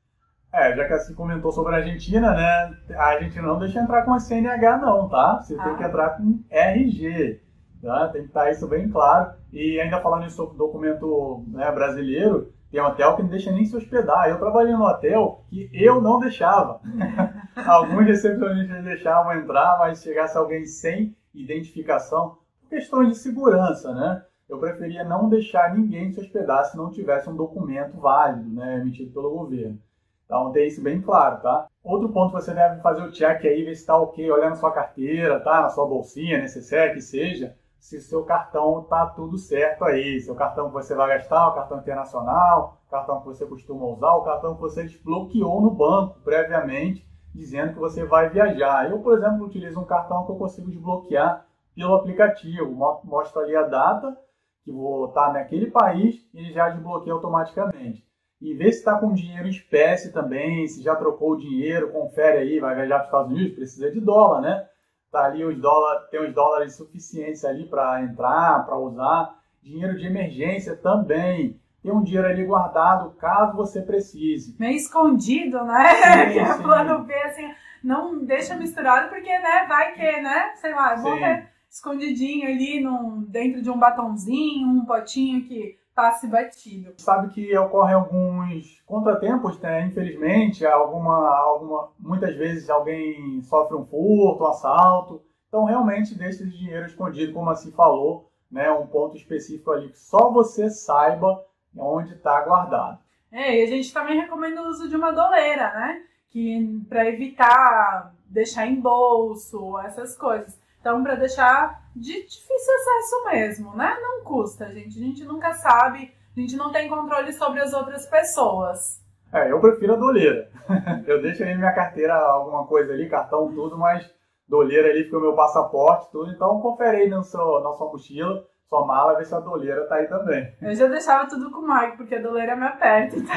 É, 0.51 0.75
já 0.75 0.87
que 0.87 0.97
você 0.99 1.13
comentou 1.13 1.51
sobre 1.51 1.73
a 1.73 1.77
Argentina, 1.77 2.31
né? 2.31 2.77
A 2.95 3.05
Argentina 3.05 3.47
não 3.47 3.57
deixa 3.57 3.79
entrar 3.79 4.03
com 4.03 4.13
a 4.13 4.19
CNH, 4.19 4.77
não, 4.77 5.09
tá? 5.09 5.41
Você 5.41 5.55
ah. 5.59 5.63
tem 5.63 5.77
que 5.77 5.83
entrar 5.83 6.09
com 6.11 6.39
RG. 6.49 7.41
Tá? 7.81 8.07
Tem 8.09 8.21
que 8.21 8.27
estar 8.27 8.51
isso 8.51 8.67
bem 8.67 8.89
claro. 8.89 9.33
E 9.51 9.79
ainda 9.79 9.99
falando 9.99 10.29
sobre 10.29 10.57
documento 10.57 11.43
né, 11.47 11.71
brasileiro, 11.71 12.53
tem 12.73 12.81
um 12.81 12.87
hotel 12.87 13.15
que 13.15 13.21
não 13.21 13.29
deixa 13.29 13.51
nem 13.51 13.63
se 13.65 13.77
hospedar. 13.77 14.27
Eu 14.27 14.39
trabalhei 14.39 14.73
no 14.73 14.83
hotel 14.83 15.45
que 15.47 15.69
eu 15.71 16.01
não 16.01 16.19
deixava. 16.19 16.81
Alguns 17.67 18.07
recepcionistas 18.07 18.83
deixavam 18.83 19.31
entrar, 19.33 19.77
mas 19.77 20.01
chegasse 20.01 20.35
alguém 20.35 20.65
sem 20.65 21.15
identificação, 21.35 22.39
por 22.59 22.69
questões 22.69 23.09
de 23.09 23.15
segurança, 23.15 23.93
né? 23.93 24.25
Eu 24.49 24.57
preferia 24.57 25.03
não 25.03 25.29
deixar 25.29 25.75
ninguém 25.75 26.11
se 26.11 26.19
hospedar 26.19 26.65
se 26.65 26.75
não 26.75 26.89
tivesse 26.89 27.29
um 27.29 27.35
documento 27.35 27.95
válido, 27.99 28.49
né, 28.49 28.79
emitido 28.79 29.11
pelo 29.11 29.29
governo. 29.29 29.77
Então, 30.25 30.51
ter 30.51 30.65
isso 30.65 30.81
bem 30.81 30.99
claro, 30.99 31.43
tá? 31.43 31.67
Outro 31.83 32.09
ponto 32.09 32.31
você 32.31 32.55
deve 32.55 32.81
fazer 32.81 33.03
o 33.03 33.11
check 33.11 33.45
aí, 33.45 33.63
ver 33.63 33.75
se 33.75 33.81
está 33.81 33.95
ok, 33.95 34.31
olhar 34.31 34.49
na 34.49 34.55
sua 34.55 34.71
carteira, 34.71 35.39
tá? 35.39 35.61
Na 35.61 35.69
sua 35.69 35.85
bolsinha, 35.85 36.39
necessário 36.39 36.95
que 36.95 37.01
seja, 37.01 37.55
se 37.83 37.99
seu 37.99 38.23
cartão 38.23 38.81
tá 38.83 39.05
tudo 39.07 39.37
certo 39.37 39.83
aí. 39.83 40.17
Seu 40.21 40.33
cartão 40.35 40.67
que 40.67 40.73
você 40.73 40.95
vai 40.95 41.09
gastar, 41.09 41.49
o 41.49 41.53
cartão 41.53 41.79
internacional, 41.79 42.81
o 42.87 42.89
cartão 42.89 43.19
que 43.19 43.25
você 43.25 43.45
costuma 43.45 43.85
usar, 43.87 44.13
o 44.13 44.23
cartão 44.23 44.55
que 44.55 44.61
você 44.61 44.83
desbloqueou 44.83 45.61
no 45.61 45.69
banco 45.69 46.21
previamente, 46.23 47.05
dizendo 47.35 47.73
que 47.73 47.79
você 47.79 48.05
vai 48.05 48.29
viajar. 48.29 48.89
Eu, 48.89 48.99
por 48.99 49.17
exemplo, 49.17 49.45
utilizo 49.45 49.81
um 49.81 49.85
cartão 49.85 50.25
que 50.25 50.31
eu 50.31 50.37
consigo 50.37 50.71
desbloquear 50.71 51.45
pelo 51.75 51.95
aplicativo. 51.95 52.71
Mostro 53.03 53.41
ali 53.41 53.53
a 53.53 53.63
data 53.63 54.17
que 54.63 54.71
vou 54.71 55.07
estar 55.09 55.33
naquele 55.33 55.69
país 55.69 56.15
e 56.33 56.39
ele 56.39 56.53
já 56.53 56.69
desbloqueia 56.69 57.13
automaticamente. 57.13 58.07
e 58.39 58.53
vê 58.53 58.71
se 58.71 58.79
está 58.79 58.97
com 58.97 59.13
dinheiro 59.13 59.47
em 59.47 59.51
espécie 59.51 60.13
também, 60.13 60.67
se 60.67 60.81
já 60.81 60.95
trocou 60.95 61.31
o 61.31 61.37
dinheiro, 61.37 61.91
confere 61.91 62.37
aí, 62.39 62.59
vai 62.59 62.75
viajar 62.75 62.95
para 62.95 63.03
os 63.03 63.07
Estados 63.07 63.31
Unidos, 63.31 63.55
precisa 63.55 63.91
de 63.91 63.99
dólar, 63.99 64.41
né? 64.41 64.67
Tá 65.13 65.25
ali 65.25 65.45
os 65.45 65.55
dólares, 65.61 66.09
tem 66.09 66.27
os 66.27 66.33
dólares 66.33 66.75
suficientes 66.75 67.45
ali 67.45 67.67
para 67.67 68.01
entrar, 68.01 68.65
para 68.65 68.75
usar. 68.75 69.39
Dinheiro 69.61 69.95
de 69.95 70.07
emergência 70.07 70.75
também. 70.75 71.55
Tem 71.83 71.91
um 71.91 72.01
dinheiro 72.01 72.27
ali 72.27 72.43
guardado 72.43 73.11
caso 73.11 73.55
você 73.55 73.83
precise. 73.83 74.55
Meio 74.59 74.75
escondido, 74.75 75.63
né? 75.65 75.87
Sim, 75.93 76.33
que 76.33 76.39
é 76.39 76.57
plano 76.57 77.03
B, 77.03 77.13
assim, 77.13 77.53
não 77.83 78.25
deixa 78.25 78.55
misturado, 78.55 79.09
porque, 79.09 79.29
né, 79.29 79.67
vai 79.67 79.93
que, 79.93 80.19
né, 80.19 80.53
sei 80.55 80.73
lá, 80.73 80.95
vou 80.95 81.15
ter 81.15 81.47
escondidinho 81.69 82.47
ali 82.47 82.79
num, 82.79 83.21
dentro 83.21 83.61
de 83.61 83.69
um 83.69 83.77
batonzinho, 83.77 84.67
um 84.67 84.83
potinho 84.83 85.43
que 85.43 85.77
passe 85.95 86.27
batido. 86.27 86.93
Sabe 86.97 87.33
que 87.33 87.57
ocorrem 87.57 87.95
alguns 87.95 88.81
contratempos, 88.85 89.59
né? 89.59 89.85
Infelizmente, 89.85 90.65
alguma, 90.65 91.29
alguma, 91.37 91.91
muitas 91.99 92.35
vezes 92.35 92.69
alguém 92.69 93.41
sofre 93.43 93.75
um 93.75 93.85
furto, 93.85 94.43
um 94.43 94.47
assalto. 94.47 95.21
Então, 95.47 95.65
realmente, 95.65 96.17
deixa 96.17 96.43
esse 96.43 96.57
dinheiro 96.57 96.85
escondido, 96.85 97.33
como 97.33 97.49
assim 97.49 97.71
falou, 97.71 98.31
né? 98.51 98.71
Um 98.71 98.87
ponto 98.87 99.15
específico 99.15 99.71
ali 99.71 99.89
que 99.89 99.99
só 99.99 100.31
você 100.31 100.69
saiba 100.69 101.43
onde 101.77 102.13
está 102.13 102.41
guardado. 102.41 102.99
É, 103.31 103.59
e 103.59 103.63
a 103.63 103.67
gente 103.67 103.91
também 103.93 104.19
recomenda 104.19 104.61
o 104.61 104.67
uso 104.67 104.87
de 104.87 104.95
uma 104.95 105.11
doleira, 105.11 105.73
né? 105.73 106.01
Que 106.29 106.81
para 106.89 107.07
evitar 107.07 108.13
deixar 108.33 108.65
em 108.65 108.79
bolso, 108.79 109.77
essas 109.79 110.17
coisas. 110.17 110.59
Então, 110.79 111.03
para 111.03 111.15
deixar 111.15 111.82
de 111.95 112.23
difícil 112.23 112.73
acesso 112.75 113.25
mesmo, 113.25 113.75
né? 113.75 113.97
Não 114.01 114.23
custa, 114.23 114.71
gente. 114.71 114.99
A 114.99 115.01
gente 115.01 115.23
nunca 115.23 115.53
sabe, 115.53 116.13
a 116.35 116.39
gente 116.39 116.55
não 116.55 116.71
tem 116.71 116.89
controle 116.89 117.31
sobre 117.33 117.61
as 117.61 117.73
outras 117.73 118.05
pessoas. 118.07 119.01
É, 119.31 119.51
eu 119.51 119.59
prefiro 119.59 119.93
a 119.93 119.97
doleira. 119.97 120.49
eu 121.07 121.21
deixo 121.21 121.43
aí 121.43 121.55
minha 121.55 121.73
carteira, 121.73 122.15
alguma 122.15 122.65
coisa 122.67 122.93
ali, 122.93 123.09
cartão, 123.09 123.51
tudo, 123.53 123.77
mas 123.77 124.07
doleira 124.47 124.89
ali 124.89 125.03
fica 125.03 125.17
o 125.17 125.21
meu 125.21 125.33
passaporte, 125.33 126.11
tudo. 126.11 126.31
Então, 126.31 126.61
confere 126.61 126.97
aí 126.97 127.09
na 127.09 127.23
sua, 127.23 127.61
na 127.61 127.73
sua 127.73 127.91
mochila, 127.91 128.45
sua 128.69 128.85
mala, 128.85 129.17
ver 129.17 129.25
se 129.25 129.33
a 129.33 129.39
doleira 129.39 129.87
tá 129.87 129.95
aí 129.95 130.07
também. 130.07 130.53
Eu 130.61 130.75
já 130.75 130.87
deixava 130.87 131.27
tudo 131.27 131.51
com 131.51 131.59
o 131.59 131.67
Mike, 131.67 131.97
porque 131.97 132.15
a 132.15 132.21
doleira 132.21 132.55
me 132.55 132.65
aperta. 132.65 133.15
Então... 133.17 133.33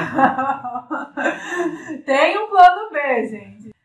tem 2.05 2.37
um 2.37 2.47
plano 2.47 2.91
B, 2.91 3.25
gente. 3.27 3.75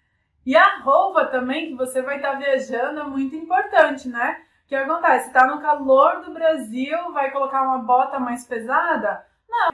E 0.44 0.56
a 0.56 0.80
roupa 0.80 1.26
também, 1.26 1.68
que 1.68 1.76
você 1.76 2.02
vai 2.02 2.16
estar 2.16 2.32
tá 2.32 2.38
viajando, 2.38 3.00
é 3.00 3.04
muito 3.04 3.36
importante, 3.36 4.08
né? 4.08 4.36
Que 4.72 4.76
acontece? 4.76 5.26
Está 5.26 5.46
no 5.46 5.60
calor 5.60 6.22
do 6.22 6.32
Brasil, 6.32 7.12
vai 7.12 7.30
colocar 7.30 7.60
uma 7.60 7.80
bota 7.80 8.18
mais 8.18 8.46
pesada? 8.46 9.22
Não. 9.46 9.68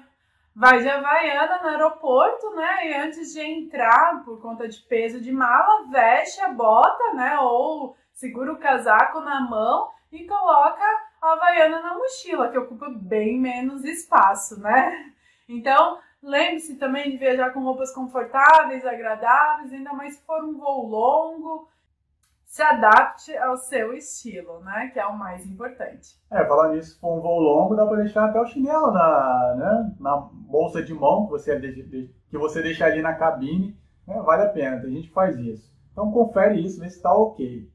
Vai 0.57 0.81
de 0.81 0.89
Havaiana 0.89 1.63
no 1.63 1.69
aeroporto, 1.69 2.51
né? 2.57 2.89
E 2.89 2.95
antes 2.95 3.33
de 3.33 3.41
entrar, 3.41 4.25
por 4.25 4.43
conta 4.43 4.67
de 4.67 4.77
peso 4.81 5.21
de 5.21 5.31
mala, 5.31 5.89
veste 5.89 6.41
a 6.41 6.49
bota, 6.49 7.15
né? 7.15 7.39
Ou 7.39 7.97
segura 8.13 8.53
o 8.53 8.59
casaco 8.59 9.21
na 9.21 9.41
mão 9.41 9.89
e 10.11 10.27
coloca 10.27 10.83
a 11.23 11.33
Havaiana 11.33 11.81
na 11.81 11.95
mochila, 11.95 12.51
que 12.51 12.59
ocupa 12.59 12.89
bem 12.91 13.39
menos 13.39 13.85
espaço, 13.85 14.61
né? 14.61 15.13
Então, 15.49 16.01
Lembre-se 16.21 16.75
também 16.75 17.13
de 17.13 17.17
viajar 17.17 17.53
com 17.53 17.61
roupas 17.61 17.95
confortáveis, 17.95 18.85
agradáveis, 18.85 19.73
ainda 19.73 19.93
mais 19.93 20.17
se 20.17 20.27
for 20.27 20.43
um 20.43 20.59
voo 20.59 20.85
longo. 20.89 21.69
Se 22.49 22.63
adapte 22.63 23.37
ao 23.37 23.59
seu 23.59 23.93
estilo, 23.93 24.61
né? 24.61 24.91
Que 24.91 24.99
é 24.99 25.07
o 25.07 25.17
mais 25.17 25.45
importante. 25.45 26.19
É, 26.33 26.47
falando 26.47 26.75
nisso, 26.75 26.99
for 26.99 27.19
um 27.19 27.21
voo 27.21 27.39
longo, 27.39 27.77
dá 27.77 27.87
para 27.87 27.99
deixar 27.99 28.25
até 28.25 28.41
o 28.41 28.47
chinelo 28.47 28.91
na, 28.91 29.55
né, 29.55 29.97
na 30.01 30.17
bolsa 30.17 30.83
de 30.83 30.95
mão 30.95 31.27
que 31.27 31.33
você, 31.33 31.61
que 31.61 32.39
você 32.39 32.63
deixa 32.63 32.87
ali 32.87 33.03
na 33.03 33.15
cabine. 33.15 33.79
Né, 34.07 34.19
vale 34.23 34.45
a 34.45 34.49
pena, 34.49 34.77
a 34.79 34.89
gente 34.89 35.11
faz 35.11 35.39
isso. 35.39 35.71
Então 35.93 36.11
confere 36.11 36.59
isso, 36.65 36.81
vê 36.81 36.89
se 36.89 36.97
está 36.97 37.13
ok. 37.13 37.71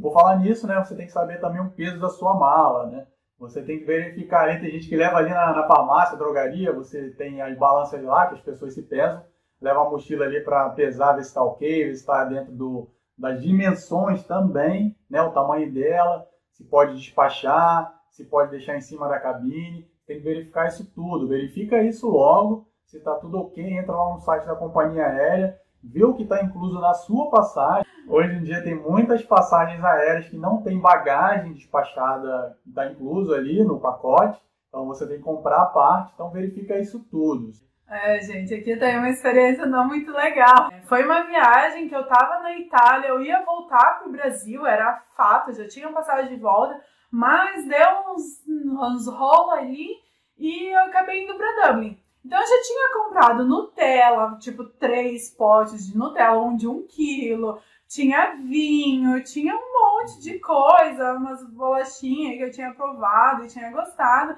Por 0.00 0.12
falar 0.12 0.38
nisso, 0.38 0.68
né, 0.68 0.78
você 0.78 0.94
tem 0.94 1.06
que 1.06 1.12
saber 1.12 1.40
também 1.40 1.60
o 1.60 1.72
peso 1.72 1.98
da 1.98 2.08
sua 2.08 2.38
mala, 2.38 2.86
né? 2.86 3.04
Você 3.36 3.62
tem 3.62 3.80
que 3.80 3.84
verificar, 3.84 4.46
tem 4.60 4.70
gente 4.70 4.88
que 4.88 4.96
leva 4.96 5.16
ali 5.16 5.30
na, 5.30 5.52
na 5.52 5.66
farmácia, 5.66 6.16
drogaria, 6.16 6.72
você 6.72 7.10
tem 7.10 7.42
as 7.42 7.58
balanças 7.58 8.00
lá, 8.04 8.28
que 8.28 8.36
as 8.36 8.40
pessoas 8.40 8.74
se 8.74 8.82
pesam, 8.82 9.24
leva 9.60 9.84
a 9.84 9.90
mochila 9.90 10.24
ali 10.24 10.40
para 10.40 10.70
pesar, 10.70 11.14
ver 11.14 11.22
se 11.24 11.30
está 11.30 11.42
ok, 11.42 11.84
ver 11.84 11.94
se 11.94 12.00
está 12.00 12.24
dentro 12.24 12.52
do, 12.52 12.88
das 13.18 13.42
dimensões 13.42 14.22
também, 14.24 14.96
né, 15.10 15.20
o 15.20 15.32
tamanho 15.32 15.72
dela, 15.72 16.26
se 16.52 16.64
pode 16.64 16.94
despachar, 16.94 17.92
se 18.10 18.24
pode 18.24 18.50
deixar 18.50 18.76
em 18.76 18.80
cima 18.80 19.08
da 19.08 19.18
cabine, 19.18 19.88
tem 20.06 20.18
que 20.18 20.24
verificar 20.24 20.68
isso 20.68 20.90
tudo, 20.94 21.28
verifica 21.28 21.82
isso 21.82 22.08
logo, 22.08 22.68
se 22.86 22.96
está 22.96 23.14
tudo 23.16 23.38
ok, 23.38 23.62
entra 23.62 23.94
lá 23.94 24.14
no 24.14 24.20
site 24.20 24.46
da 24.46 24.56
companhia 24.56 25.04
aérea, 25.04 25.58
vê 25.82 26.04
o 26.04 26.14
que 26.14 26.22
está 26.22 26.42
incluso 26.42 26.80
na 26.80 26.94
sua 26.94 27.30
passagem. 27.30 27.84
Hoje 28.08 28.34
em 28.34 28.42
dia 28.42 28.62
tem 28.62 28.74
muitas 28.74 29.22
passagens 29.22 29.84
aéreas 29.84 30.28
que 30.28 30.36
não 30.36 30.62
tem 30.62 30.80
bagagem 30.80 31.52
despachada, 31.52 32.56
está 32.66 32.90
incluso 32.90 33.34
ali 33.34 33.62
no 33.62 33.78
pacote. 33.78 34.40
Então 34.68 34.86
você 34.86 35.06
tem 35.06 35.18
que 35.18 35.22
comprar 35.22 35.62
a 35.62 35.66
parte, 35.66 36.12
então 36.14 36.30
verifica 36.30 36.78
isso 36.78 37.00
tudo. 37.10 37.50
É, 37.90 38.20
gente, 38.20 38.52
aqui 38.52 38.76
tem 38.76 38.98
uma 38.98 39.08
experiência 39.08 39.64
não 39.64 39.88
muito 39.88 40.12
legal. 40.12 40.70
Foi 40.84 41.04
uma 41.04 41.22
viagem 41.22 41.88
que 41.88 41.96
eu 41.96 42.06
tava 42.06 42.42
na 42.42 42.54
Itália, 42.58 43.08
eu 43.08 43.22
ia 43.22 43.42
voltar 43.42 44.00
pro 44.00 44.12
Brasil, 44.12 44.66
era 44.66 45.02
fato, 45.16 45.54
já 45.54 45.66
tinha 45.66 45.90
passagem 45.90 46.36
de 46.36 46.40
volta, 46.40 46.78
mas 47.10 47.66
deu 47.66 47.88
uns, 48.12 48.46
uns 48.46 49.08
rolos 49.08 49.54
ali 49.54 49.88
e 50.36 50.66
eu 50.74 50.84
acabei 50.84 51.24
indo 51.24 51.34
para 51.34 51.72
Dublin. 51.72 51.98
Então 52.22 52.38
eu 52.38 52.46
já 52.46 52.62
tinha 52.62 52.92
comprado 52.92 53.46
Nutella, 53.46 54.36
tipo 54.38 54.64
três 54.64 55.30
potes 55.30 55.86
de 55.86 55.96
Nutella, 55.96 56.42
um 56.42 56.56
de 56.56 56.68
um 56.68 56.86
quilo. 56.86 57.58
Tinha 57.88 58.34
vinho, 58.34 59.24
tinha 59.24 59.54
um 59.56 59.72
monte 59.72 60.20
de 60.20 60.38
coisa, 60.38 61.14
umas 61.14 61.42
bolachinhas 61.48 62.36
que 62.36 62.42
eu 62.42 62.50
tinha 62.50 62.74
provado 62.74 63.44
e 63.44 63.48
tinha 63.48 63.70
gostado. 63.70 64.36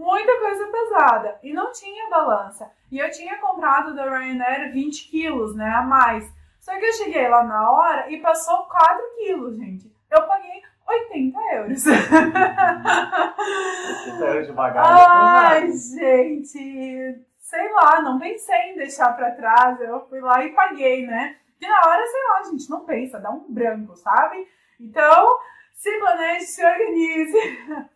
Muita 0.00 0.38
coisa 0.38 0.66
pesada. 0.66 1.38
E 1.42 1.52
não 1.52 1.70
tinha 1.72 2.08
balança. 2.08 2.70
E 2.90 2.98
eu 2.98 3.10
tinha 3.10 3.36
comprado 3.38 3.94
da 3.94 4.04
Ryanair 4.04 4.72
20 4.72 5.10
quilos, 5.10 5.54
né, 5.54 5.68
a 5.68 5.82
mais. 5.82 6.32
Só 6.58 6.74
que 6.76 6.84
eu 6.84 6.92
cheguei 6.92 7.28
lá 7.28 7.44
na 7.44 7.70
hora 7.70 8.10
e 8.10 8.18
passou 8.18 8.64
4 8.64 9.02
quilos, 9.16 9.56
gente. 9.56 9.88
Eu 10.10 10.26
paguei 10.26 10.62
80 10.86 11.38
euros. 11.54 11.86
80 11.86 14.24
euros 14.24 14.46
de 14.46 14.52
bagagem. 14.52 15.06
Ai, 15.06 15.72
gente 15.72 17.26
sei 17.50 17.68
lá, 17.72 18.00
não 18.00 18.18
pensei 18.18 18.70
em 18.70 18.76
deixar 18.76 19.12
para 19.16 19.32
trás, 19.32 19.80
eu 19.80 20.06
fui 20.08 20.20
lá 20.20 20.44
e 20.44 20.52
paguei, 20.52 21.04
né? 21.04 21.36
E 21.60 21.66
na 21.66 21.80
hora, 21.84 22.06
sei 22.06 22.22
lá, 22.22 22.38
a 22.38 22.44
gente 22.44 22.70
não 22.70 22.84
pensa, 22.84 23.18
dá 23.18 23.30
um 23.30 23.52
branco, 23.52 23.96
sabe? 23.96 24.46
Então, 24.78 25.36
se 25.74 25.90
planeje, 25.98 26.46
se 26.46 26.64
organize 26.64 27.64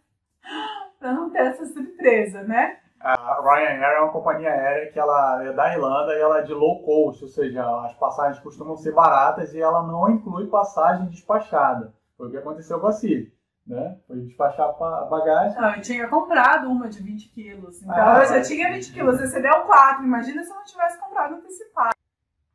para 0.99 1.13
não 1.13 1.31
ter 1.31 1.47
essa 1.47 1.67
surpresa, 1.67 2.43
né? 2.43 2.79
A 3.01 3.41
Ryanair 3.43 3.99
é 3.99 4.01
uma 4.01 4.13
companhia 4.13 4.51
aérea 4.51 4.91
que 4.91 4.99
ela 4.99 5.45
é 5.45 5.53
da 5.53 5.73
Irlanda 5.73 6.15
e 6.15 6.21
ela 6.21 6.39
é 6.39 6.43
de 6.43 6.55
low 6.55 6.83
cost, 6.83 7.23
ou 7.23 7.29
seja, 7.29 7.63
as 7.85 7.95
passagens 7.95 8.43
costumam 8.43 8.77
ser 8.77 8.93
baratas 8.93 9.53
e 9.53 9.61
ela 9.61 9.83
não 9.83 10.09
inclui 10.09 10.47
passagem 10.47 11.09
despachada. 11.09 11.93
Foi 12.17 12.29
o 12.29 12.31
que 12.31 12.39
aconteceu 12.39 12.81
com 12.81 12.87
a 12.87 12.93
Cid 12.93 13.35
né? 13.67 13.97
Foi 14.07 14.21
despachar 14.21 14.69
a 14.69 15.05
bagagem. 15.07 15.61
Não, 15.61 15.75
eu 15.75 15.81
tinha 15.81 16.09
comprado 16.09 16.69
uma 16.69 16.89
de 16.89 17.03
20 17.03 17.29
quilos. 17.31 17.83
Então 17.83 17.95
ah, 17.95 18.21
eu 18.21 18.27
já 18.27 18.43
tinha 18.43 18.73
20 18.73 18.93
quilos, 18.93 19.21
você 19.21 19.41
deu 19.41 19.61
4. 19.63 20.05
Imagina 20.05 20.43
se 20.43 20.51
eu 20.51 20.57
não 20.57 20.65
tivesse 20.65 21.01
comprado 21.01 21.35
antecipado. 21.37 21.95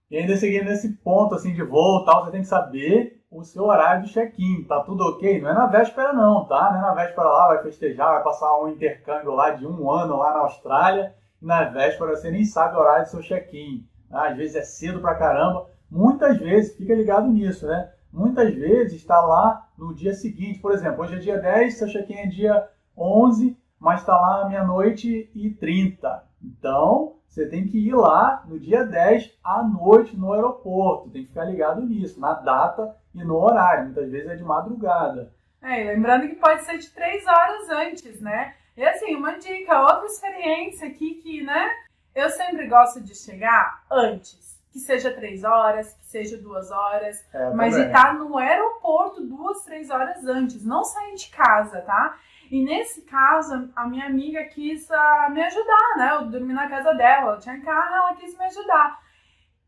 E 0.10 0.18
ainda 0.18 0.36
seguindo 0.38 0.66
nesse 0.66 0.90
ponto 0.98 1.36
assim 1.36 1.54
de 1.54 1.64
voo 1.64 2.06
tal, 2.06 2.26
você 2.26 2.32
tem 2.32 2.42
que 2.42 2.48
saber 2.48 3.19
o 3.32 3.44
seu 3.44 3.66
horário 3.66 4.04
de 4.04 4.14
check-in. 4.14 4.64
Tá 4.64 4.82
tudo 4.82 5.04
ok? 5.04 5.42
Não 5.42 5.50
é 5.50 5.54
na 5.54 5.68
véspera 5.68 6.14
não, 6.14 6.46
tá? 6.46 6.72
Não 6.72 6.80
é 6.80 6.82
na 6.82 6.94
véspera 6.94 7.28
lá, 7.28 7.48
vai 7.48 7.64
festejar, 7.64 8.14
vai 8.14 8.24
passar 8.24 8.60
um 8.62 8.70
intercâmbio 8.70 9.34
lá 9.34 9.52
de 9.52 9.66
um 9.66 9.90
ano 9.92 10.18
lá 10.18 10.34
na 10.34 10.40
Austrália. 10.40 11.16
Na 11.42 11.66
véspera 11.66 12.16
você 12.16 12.32
nem 12.32 12.46
sabe 12.46 12.76
o 12.76 12.80
horário 12.80 13.06
do 13.06 13.10
seu 13.10 13.22
check-in. 13.22 13.88
Às 14.12 14.36
vezes 14.36 14.56
é 14.56 14.62
cedo 14.64 15.00
pra 15.00 15.16
caramba. 15.16 15.68
Muitas 15.90 16.38
vezes, 16.38 16.76
fica 16.76 16.94
ligado 16.94 17.28
nisso, 17.28 17.66
né? 17.66 17.92
muitas 18.12 18.54
vezes 18.54 18.94
está 18.94 19.22
lá 19.22 19.68
no 19.78 19.94
dia 19.94 20.14
seguinte. 20.14 20.60
Por 20.60 20.72
exemplo, 20.72 21.04
hoje 21.04 21.16
é 21.16 21.20
dia 21.20 21.38
10, 21.38 21.78
seu 21.78 21.88
check-in 21.88 22.16
é 22.16 22.26
dia 22.26 22.68
11, 22.98 23.58
mas 23.80 24.02
está 24.02 24.20
lá 24.20 24.48
meia-noite 24.48 25.32
e 25.34 25.50
30. 25.52 26.24
Então, 26.44 27.16
você 27.28 27.48
tem 27.48 27.68
que 27.68 27.78
ir 27.78 27.94
lá 27.94 28.44
no 28.48 28.60
dia 28.60 28.84
10 28.84 29.38
à 29.44 29.64
noite 29.64 30.18
no 30.18 30.34
aeroporto. 30.34 31.10
Tem 31.10 31.24
que 31.24 31.30
ficar 31.30 31.46
ligado 31.46 31.82
nisso, 31.82 32.20
na 32.20 32.34
data 32.34 32.96
e 33.14 33.24
no 33.24 33.38
horário. 33.38 33.86
Muitas 33.86 34.10
vezes 34.10 34.30
é 34.30 34.36
de 34.36 34.44
madrugada. 34.44 35.32
É, 35.62 35.84
lembrando 35.84 36.28
que 36.28 36.36
pode 36.36 36.64
ser 36.64 36.78
de 36.78 36.90
3 36.90 37.26
horas 37.26 37.70
antes, 37.70 38.22
né? 38.22 38.56
E 38.78 38.84
assim, 38.84 39.16
uma 39.16 39.38
dica, 39.38 39.82
outra 39.82 40.06
experiência 40.06 40.88
aqui 40.88 41.16
que, 41.16 41.44
né? 41.44 41.70
Eu 42.16 42.30
sempre 42.30 42.68
gosto 42.68 43.02
de 43.02 43.14
chegar 43.14 43.84
antes 43.92 44.50
que 44.72 44.80
seja 44.80 45.12
três 45.12 45.44
horas, 45.44 45.94
que 45.94 46.06
seja 46.06 46.38
duas 46.38 46.72
horas, 46.72 47.26
é, 47.34 47.50
mas 47.52 47.76
de 47.76 47.82
estar 47.82 48.14
no 48.14 48.38
aeroporto 48.38 49.26
duas, 49.26 49.64
três 49.64 49.90
horas 49.90 50.26
antes, 50.26 50.64
não 50.64 50.84
sair 50.84 51.16
de 51.16 51.30
casa, 51.30 51.82
tá? 51.82 52.18
E 52.52 52.64
nesse 52.64 53.02
caso, 53.04 53.70
a 53.76 53.88
minha 53.88 54.06
amiga 54.06 54.44
quis 54.46 54.88
uh, 54.90 55.32
me 55.32 55.42
ajudar, 55.44 55.98
né? 55.98 56.12
Eu 56.14 56.26
dormi 56.28 56.54
na 56.54 56.68
casa 56.68 56.94
dela, 56.94 57.34
eu 57.34 57.40
tinha 57.40 57.60
carro, 57.62 57.96
ela 57.96 58.16
quis 58.16 58.38
me 58.38 58.46
ajudar. 58.46 59.00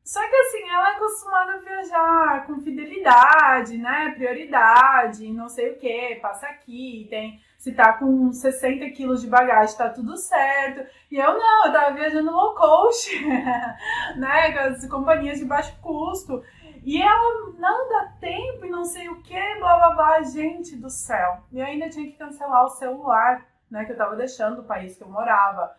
Só 0.04 0.20
que 0.20 0.36
assim, 0.36 0.68
ela 0.68 0.90
é 0.90 0.96
acostumada 0.96 1.54
a 1.54 1.58
viajar 1.58 2.48
com 2.48 2.60
fidelidade, 2.60 3.78
né? 3.78 4.12
Prioridade, 4.16 5.32
não 5.32 5.48
sei 5.48 5.72
o 5.72 5.78
que, 5.78 6.16
passa 6.16 6.48
aqui, 6.48 7.08
tem. 7.10 7.40
Se 7.60 7.72
tá 7.72 7.94
com 7.94 8.32
60 8.34 8.90
quilos 8.90 9.22
de 9.22 9.28
bagagem, 9.28 9.78
tá 9.78 9.90
tudo 9.90 10.18
certo. 10.18 10.90
E 11.12 11.18
eu 11.18 11.38
não, 11.38 11.66
eu 11.68 11.72
tava 11.72 11.94
viajando 11.94 12.32
low 12.32 12.56
cost, 12.56 13.12
né? 14.18 14.52
Com 14.52 14.60
as 14.60 14.86
companhias 14.88 15.38
de 15.38 15.46
baixo 15.46 15.80
custo. 15.82 16.44
E 16.84 17.00
ela 17.00 17.54
não 17.60 17.88
dá 17.90 18.14
tempo 18.20 18.66
e 18.66 18.70
não 18.72 18.84
sei 18.84 19.08
o 19.08 19.22
que, 19.22 19.56
blá 19.60 19.78
blá 19.78 19.92
blá, 19.92 20.22
gente 20.24 20.76
do 20.76 20.90
céu. 20.90 21.44
E 21.52 21.60
eu 21.60 21.66
ainda 21.66 21.90
tinha 21.90 22.08
que 22.08 22.18
cancelar 22.18 22.66
o 22.66 22.70
celular, 22.70 23.46
né? 23.70 23.86
Que 23.86 23.92
eu 23.92 23.98
tava 23.98 24.16
deixando 24.16 24.62
o 24.62 24.66
país 24.66 24.98
que 24.98 25.04
eu 25.04 25.10
morava. 25.10 25.72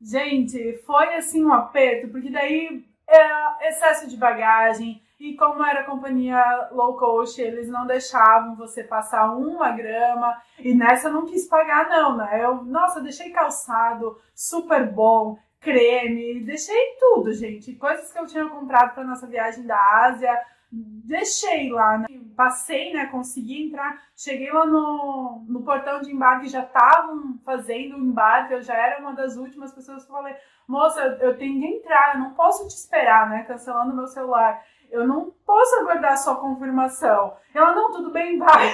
Gente, 0.00 0.78
foi 0.86 1.14
assim 1.14 1.44
um 1.44 1.52
aperto, 1.52 2.08
porque 2.08 2.30
daí 2.30 2.90
é, 3.12 3.68
excesso 3.68 4.08
de 4.08 4.16
bagagem. 4.16 5.02
E 5.20 5.36
como 5.36 5.64
era 5.64 5.84
companhia 5.84 6.68
low 6.72 6.96
cost, 6.96 7.40
eles 7.40 7.68
não 7.68 7.86
deixavam 7.86 8.56
você 8.56 8.82
passar 8.82 9.36
uma 9.36 9.70
grama. 9.70 10.36
E 10.58 10.74
nessa 10.74 11.08
eu 11.08 11.12
não 11.12 11.26
quis 11.26 11.46
pagar, 11.46 11.88
não, 11.88 12.16
né? 12.16 12.42
Eu, 12.42 12.64
nossa, 12.64 13.00
deixei 13.00 13.30
calçado 13.30 14.18
super 14.34 14.90
bom, 14.90 15.38
creme, 15.60 16.42
deixei 16.44 16.96
tudo, 16.98 17.32
gente. 17.32 17.76
Coisas 17.76 18.12
que 18.12 18.18
eu 18.18 18.26
tinha 18.26 18.48
comprado 18.48 18.94
para 18.94 19.04
nossa 19.04 19.26
viagem 19.28 19.64
da 19.64 19.78
Ásia, 20.06 20.36
deixei 20.72 21.70
lá, 21.70 21.98
né? 21.98 22.06
Passei, 22.34 22.92
né? 22.92 23.06
Consegui 23.06 23.66
entrar. 23.66 24.02
Cheguei 24.16 24.50
lá 24.50 24.64
no, 24.64 25.44
no 25.46 25.62
portão 25.62 26.00
de 26.00 26.10
embarque, 26.10 26.48
já 26.48 26.62
estavam 26.62 27.38
fazendo 27.44 27.96
o 27.96 28.00
embarque. 28.00 28.54
Eu 28.54 28.62
já 28.62 28.74
era 28.74 29.00
uma 29.00 29.12
das 29.12 29.36
últimas 29.36 29.72
pessoas 29.72 30.04
que 30.04 30.10
falei: 30.10 30.34
Moça, 30.66 31.00
eu 31.20 31.36
tenho 31.36 31.60
que 31.60 31.66
entrar, 31.66 32.14
eu 32.14 32.20
não 32.20 32.34
posso 32.34 32.66
te 32.66 32.74
esperar, 32.74 33.28
né? 33.28 33.44
Cancelando 33.44 33.94
meu 33.94 34.06
celular. 34.06 34.64
Eu 34.90 35.06
não 35.06 35.30
posso 35.46 35.74
aguardar 35.76 36.18
sua 36.18 36.36
confirmação. 36.36 37.34
Ela, 37.54 37.74
não, 37.74 37.92
tudo 37.92 38.10
bem, 38.10 38.36
vai. 38.38 38.70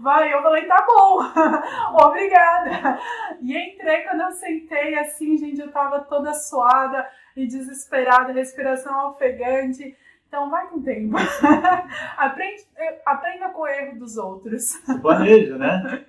Vai, 0.00 0.34
eu 0.34 0.42
falei, 0.42 0.66
tá 0.66 0.84
bom, 0.86 1.20
obrigada. 2.06 2.98
E 3.40 3.56
entrei, 3.56 4.02
quando 4.02 4.22
eu 4.22 4.32
sentei 4.32 4.98
assim, 4.98 5.36
gente, 5.36 5.60
eu 5.60 5.70
tava 5.70 6.00
toda 6.00 6.34
suada 6.34 7.08
e 7.36 7.46
desesperada, 7.46 8.32
respiração 8.32 9.10
ofegante. 9.10 9.96
Então 10.30 10.48
vai 10.48 10.68
com 10.68 10.80
tempo. 10.80 11.16
Aprende, 12.16 12.64
aprenda 13.04 13.48
com 13.48 13.62
o 13.62 13.66
erro 13.66 13.98
dos 13.98 14.16
outros. 14.16 14.62
Se 14.62 14.98
planeja, 15.00 15.58
né? 15.58 16.06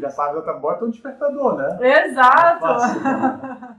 Já 0.00 0.08
sabe, 0.08 0.36
outra 0.36 0.52
bota 0.52 0.84
um 0.84 0.90
despertador, 0.90 1.56
né? 1.56 2.06
Exato! 2.06 2.64
É 2.64 3.74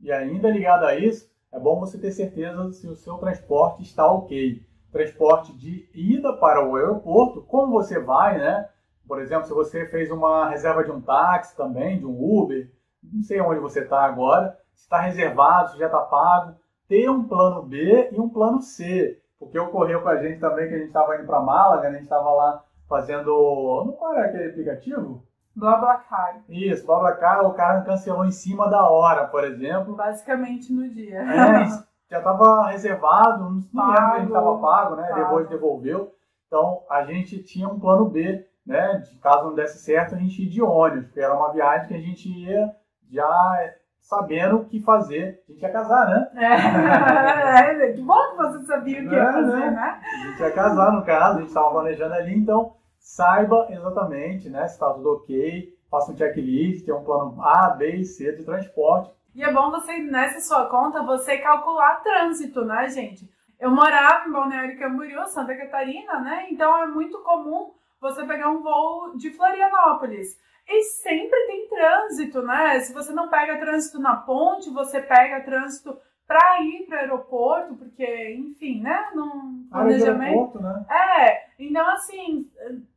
e 0.00 0.12
ainda 0.12 0.48
ligado 0.48 0.84
a 0.84 0.94
isso, 0.94 1.28
é 1.52 1.58
bom 1.58 1.80
você 1.80 1.98
ter 1.98 2.12
certeza 2.12 2.70
se 2.70 2.86
o 2.86 2.94
seu 2.94 3.18
transporte 3.18 3.82
está 3.82 4.06
ok. 4.06 4.64
Transporte 4.92 5.52
de 5.52 5.90
ida 5.92 6.32
para 6.34 6.64
o 6.64 6.76
aeroporto, 6.76 7.42
como 7.42 7.72
você 7.72 7.98
vai, 7.98 8.38
né? 8.38 8.68
Por 9.08 9.20
exemplo, 9.20 9.48
se 9.48 9.52
você 9.52 9.86
fez 9.86 10.08
uma 10.12 10.48
reserva 10.48 10.84
de 10.84 10.92
um 10.92 11.00
táxi 11.00 11.56
também, 11.56 11.98
de 11.98 12.06
um 12.06 12.16
Uber, 12.16 12.70
não 13.02 13.24
sei 13.24 13.40
onde 13.40 13.58
você 13.58 13.80
está 13.80 14.04
agora, 14.04 14.56
se 14.72 14.84
está 14.84 15.00
reservado, 15.00 15.72
se 15.72 15.78
já 15.78 15.86
está 15.86 15.98
pago, 15.98 16.54
ter 16.88 17.10
um 17.10 17.24
plano 17.24 17.62
B 17.62 18.10
e 18.12 18.20
um 18.20 18.28
plano 18.28 18.60
C. 18.60 19.20
Porque 19.38 19.58
ocorreu 19.58 20.00
com 20.02 20.08
a 20.08 20.16
gente 20.16 20.40
também 20.40 20.68
que 20.68 20.74
a 20.74 20.78
gente 20.78 20.88
estava 20.88 21.16
indo 21.16 21.26
para 21.26 21.40
Málaga, 21.40 21.88
a 21.88 21.92
gente 21.92 22.04
estava 22.04 22.30
lá 22.30 22.64
fazendo. 22.88 23.84
Não 23.84 23.92
qual 23.92 24.14
era 24.14 24.26
aquele 24.26 24.50
aplicativo? 24.50 25.22
BlaBlaCar. 25.54 26.42
Isso, 26.48 26.86
BlaBlaCar, 26.86 27.44
o 27.46 27.54
cara 27.54 27.82
cancelou 27.82 28.24
em 28.24 28.30
cima 28.30 28.68
da 28.68 28.88
hora, 28.88 29.26
por 29.26 29.44
exemplo. 29.44 29.94
Basicamente 29.94 30.72
no 30.72 30.88
dia. 30.88 31.20
É, 31.20 31.66
já 32.10 32.18
estava 32.18 32.68
reservado, 32.68 33.50
não 33.50 33.62
pago, 33.62 33.90
lembro 33.90 34.04
que 34.04 34.16
a 34.16 34.18
gente 34.18 34.28
estava 34.28 34.58
pago, 34.58 34.96
né? 34.96 35.08
Pago. 35.08 35.20
Depois 35.22 35.48
devolveu. 35.48 36.14
Então 36.46 36.82
a 36.88 37.04
gente 37.04 37.42
tinha 37.42 37.68
um 37.68 37.80
plano 37.80 38.04
B, 38.06 38.46
né? 38.64 38.98
De 38.98 39.16
caso 39.18 39.46
não 39.46 39.54
desse 39.54 39.78
certo, 39.78 40.14
a 40.14 40.18
gente 40.18 40.42
ia 40.42 40.50
de 40.50 40.62
ônibus, 40.62 41.06
porque 41.06 41.20
era 41.20 41.34
uma 41.34 41.52
viagem 41.52 41.88
que 41.88 41.94
a 41.94 42.00
gente 42.00 42.28
ia 42.28 42.74
já 43.10 43.72
sabendo 44.06 44.58
o 44.58 44.64
que 44.64 44.80
fazer. 44.80 45.42
A 45.48 45.52
gente 45.52 45.62
ia 45.62 45.72
casar, 45.72 46.08
né? 46.08 46.30
É, 46.36 47.90
é 47.90 47.92
que 47.92 48.02
bom 48.02 48.30
que 48.30 48.36
você 48.36 48.64
sabia 48.64 49.02
o 49.02 49.08
que 49.08 49.14
é, 49.14 49.18
ia 49.18 49.32
fazer, 49.32 49.56
né? 49.56 49.70
né? 49.70 50.00
A 50.02 50.26
gente 50.26 50.40
ia 50.40 50.50
casar, 50.52 50.92
no 50.92 51.04
caso, 51.04 51.38
a 51.38 51.40
gente 51.40 51.48
estava 51.48 51.70
planejando 51.70 52.14
ali, 52.14 52.34
então 52.34 52.74
saiba 52.98 53.66
exatamente 53.70 54.48
né, 54.48 54.66
se 54.66 54.74
está 54.74 54.92
tudo 54.92 55.14
ok, 55.14 55.72
faça 55.90 56.12
um 56.12 56.16
checklist, 56.16 56.84
tem 56.84 56.94
um 56.94 57.04
plano 57.04 57.40
A, 57.42 57.70
B 57.70 57.96
e 57.96 58.04
C 58.04 58.32
de 58.32 58.44
transporte. 58.44 59.10
E 59.34 59.42
é 59.42 59.52
bom 59.52 59.70
você, 59.70 59.98
nessa 59.98 60.40
sua 60.40 60.66
conta, 60.66 61.02
você 61.02 61.38
calcular 61.38 61.96
trânsito, 62.02 62.64
né, 62.64 62.88
gente? 62.88 63.28
Eu 63.58 63.70
morava 63.70 64.28
em 64.28 64.32
Balneário 64.32 64.78
Camboriú, 64.78 65.26
Santa 65.26 65.56
Catarina, 65.56 66.20
né? 66.20 66.46
Então 66.50 66.76
é 66.78 66.86
muito 66.86 67.18
comum 67.22 67.72
você 68.00 68.24
pegar 68.24 68.50
um 68.50 68.62
voo 68.62 69.16
de 69.16 69.30
Florianópolis. 69.30 70.38
E 70.68 70.82
sempre 70.82 71.38
tem 71.46 71.68
trânsito, 71.68 72.42
né? 72.42 72.80
Se 72.80 72.92
você 72.92 73.12
não 73.12 73.28
pega 73.28 73.58
trânsito 73.58 74.00
na 74.00 74.16
ponte, 74.16 74.70
você 74.70 75.00
pega 75.00 75.44
trânsito 75.44 75.96
para 76.26 76.60
ir 76.60 76.86
para 76.86 76.96
o 76.96 77.00
aeroporto, 77.00 77.76
porque, 77.76 78.34
enfim, 78.34 78.82
né? 78.82 79.10
Num 79.14 79.68
planejamento. 79.70 80.60
Né? 80.60 80.84
É, 80.90 81.46
então 81.58 81.88
assim, 81.90 82.50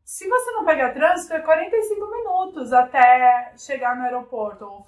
se 0.03 0.27
você 0.27 0.51
não 0.51 0.65
pegar 0.65 0.93
trânsito, 0.93 1.33
é 1.35 1.39
45 1.39 2.09
minutos 2.09 2.73
até 2.73 3.53
chegar 3.55 3.95
no 3.95 4.03
aeroporto, 4.03 4.65
ou 4.65 4.83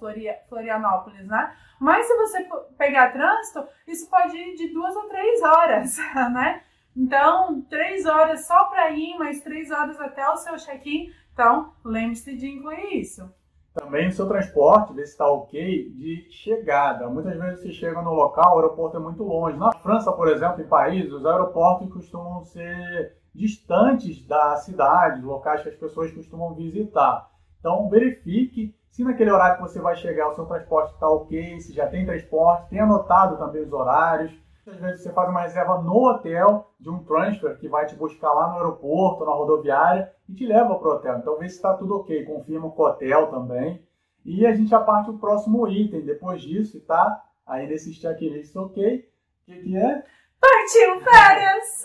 Florianópolis, 0.50 1.28
né? 1.28 1.56
Mas 1.80 2.08
se 2.08 2.16
você 2.16 2.48
pegar 2.78 3.14
trânsito, 3.14 3.68
isso 3.88 4.10
pode 4.10 4.36
ir 4.36 4.56
de 4.56 4.74
duas 4.74 4.98
a 4.98 5.02
três 5.08 5.42
horas, 5.44 5.98
né? 6.34 6.64
Então, 6.96 7.62
três 7.70 8.06
horas 8.06 8.46
só 8.46 8.66
para 8.66 8.90
ir, 8.90 9.18
mais 9.18 9.42
três 9.42 9.72
horas 9.72 10.00
até 10.02 10.28
o 10.28 10.36
seu 10.38 10.58
check-in 10.58 11.12
então, 11.34 11.74
lembre-se 11.84 12.36
de 12.36 12.48
incluir 12.48 13.00
isso. 13.00 13.30
Também 13.74 14.10
o 14.10 14.12
seu 14.12 14.28
transporte, 14.28 14.94
ver 14.94 15.06
se 15.06 15.14
está 15.14 15.26
ok, 15.26 15.90
de 15.92 16.28
chegada. 16.30 17.08
Muitas 17.08 17.38
vezes 17.38 17.62
você 17.62 17.72
chega 17.72 18.02
no 18.02 18.14
local, 18.14 18.56
o 18.56 18.60
aeroporto 18.60 18.98
é 18.98 19.00
muito 19.00 19.24
longe. 19.24 19.58
Na 19.58 19.72
França, 19.72 20.12
por 20.12 20.28
exemplo, 20.28 20.62
em 20.62 20.68
países, 20.68 21.12
os 21.12 21.26
aeroportos 21.26 21.92
costumam 21.92 22.44
ser 22.44 23.16
distantes 23.34 24.28
da 24.28 24.58
cidade, 24.58 25.22
locais 25.22 25.64
que 25.64 25.70
as 25.70 25.76
pessoas 25.76 26.12
costumam 26.12 26.54
visitar. 26.54 27.32
Então, 27.60 27.90
verifique 27.90 28.76
se 28.92 29.06
naquele 29.06 29.32
horário 29.32 29.56
que 29.56 29.62
você 29.62 29.80
vai 29.80 29.96
chegar 29.96 30.28
o 30.28 30.36
seu 30.36 30.46
transporte 30.46 30.94
está 30.94 31.08
ok, 31.08 31.62
se 31.62 31.74
já 31.74 31.88
tem 31.88 32.06
transporte, 32.06 32.70
tenha 32.70 32.84
anotado 32.84 33.38
também 33.38 33.64
os 33.64 33.72
horários. 33.72 34.34
Às 34.68 34.80
vezes 34.80 35.02
você 35.02 35.12
faz 35.12 35.30
uma 35.30 35.42
reserva 35.42 35.82
no 35.82 36.08
hotel 36.08 36.72
de 36.80 36.90
um 36.90 37.04
transfer 37.04 37.58
que 37.58 37.68
vai 37.68 37.86
te 37.88 37.96
buscar 37.96 38.32
lá 38.32 38.50
no 38.50 38.58
aeroporto, 38.58 39.26
na 39.26 39.32
rodoviária 39.32 40.12
e 40.30 40.34
te 40.34 40.46
leva 40.46 40.78
para 40.78 40.88
o 40.88 40.92
hotel. 40.94 41.18
Então 41.18 41.38
vê 41.40 41.50
se 41.50 41.56
está 41.56 41.74
tudo 41.74 41.98
ok, 41.98 42.24
confirma 42.26 42.70
com 42.70 42.84
o 42.84 42.86
hotel 42.86 43.28
também. 43.28 43.84
E 44.24 44.46
a 44.46 44.54
gente 44.54 44.70
já 44.70 44.80
parte 44.80 45.10
o 45.10 45.18
próximo 45.18 45.68
item. 45.68 46.02
Depois 46.02 46.42
disso, 46.42 46.80
tá? 46.82 47.24
Aí 47.46 47.68
nesse 47.68 47.92
checklist 47.94 48.56
ok. 48.56 49.10
O 49.42 49.46
que, 49.46 49.64
que 49.64 49.78
é? 49.78 50.04
Partiu 50.40 51.00
férias! 51.02 51.84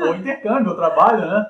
ou 0.08 0.14
intercâmbio, 0.16 0.70
ou 0.70 0.76
trabalho, 0.76 1.20
né? 1.20 1.46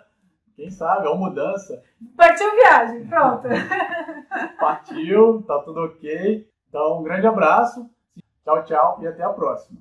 Quem 0.56 0.70
sabe, 0.70 1.06
ou 1.06 1.16
mudança. 1.16 1.80
Partiu 2.16 2.50
viagem, 2.52 3.06
pronto. 3.06 3.46
Partiu, 4.58 5.42
tá 5.42 5.60
tudo 5.60 5.84
ok. 5.84 6.48
Então, 6.68 6.98
um 6.98 7.02
grande 7.04 7.28
abraço. 7.28 7.88
Tchau, 8.48 8.64
tchau 8.64 8.98
e 9.02 9.06
até 9.06 9.22
a 9.22 9.28
próxima. 9.28 9.76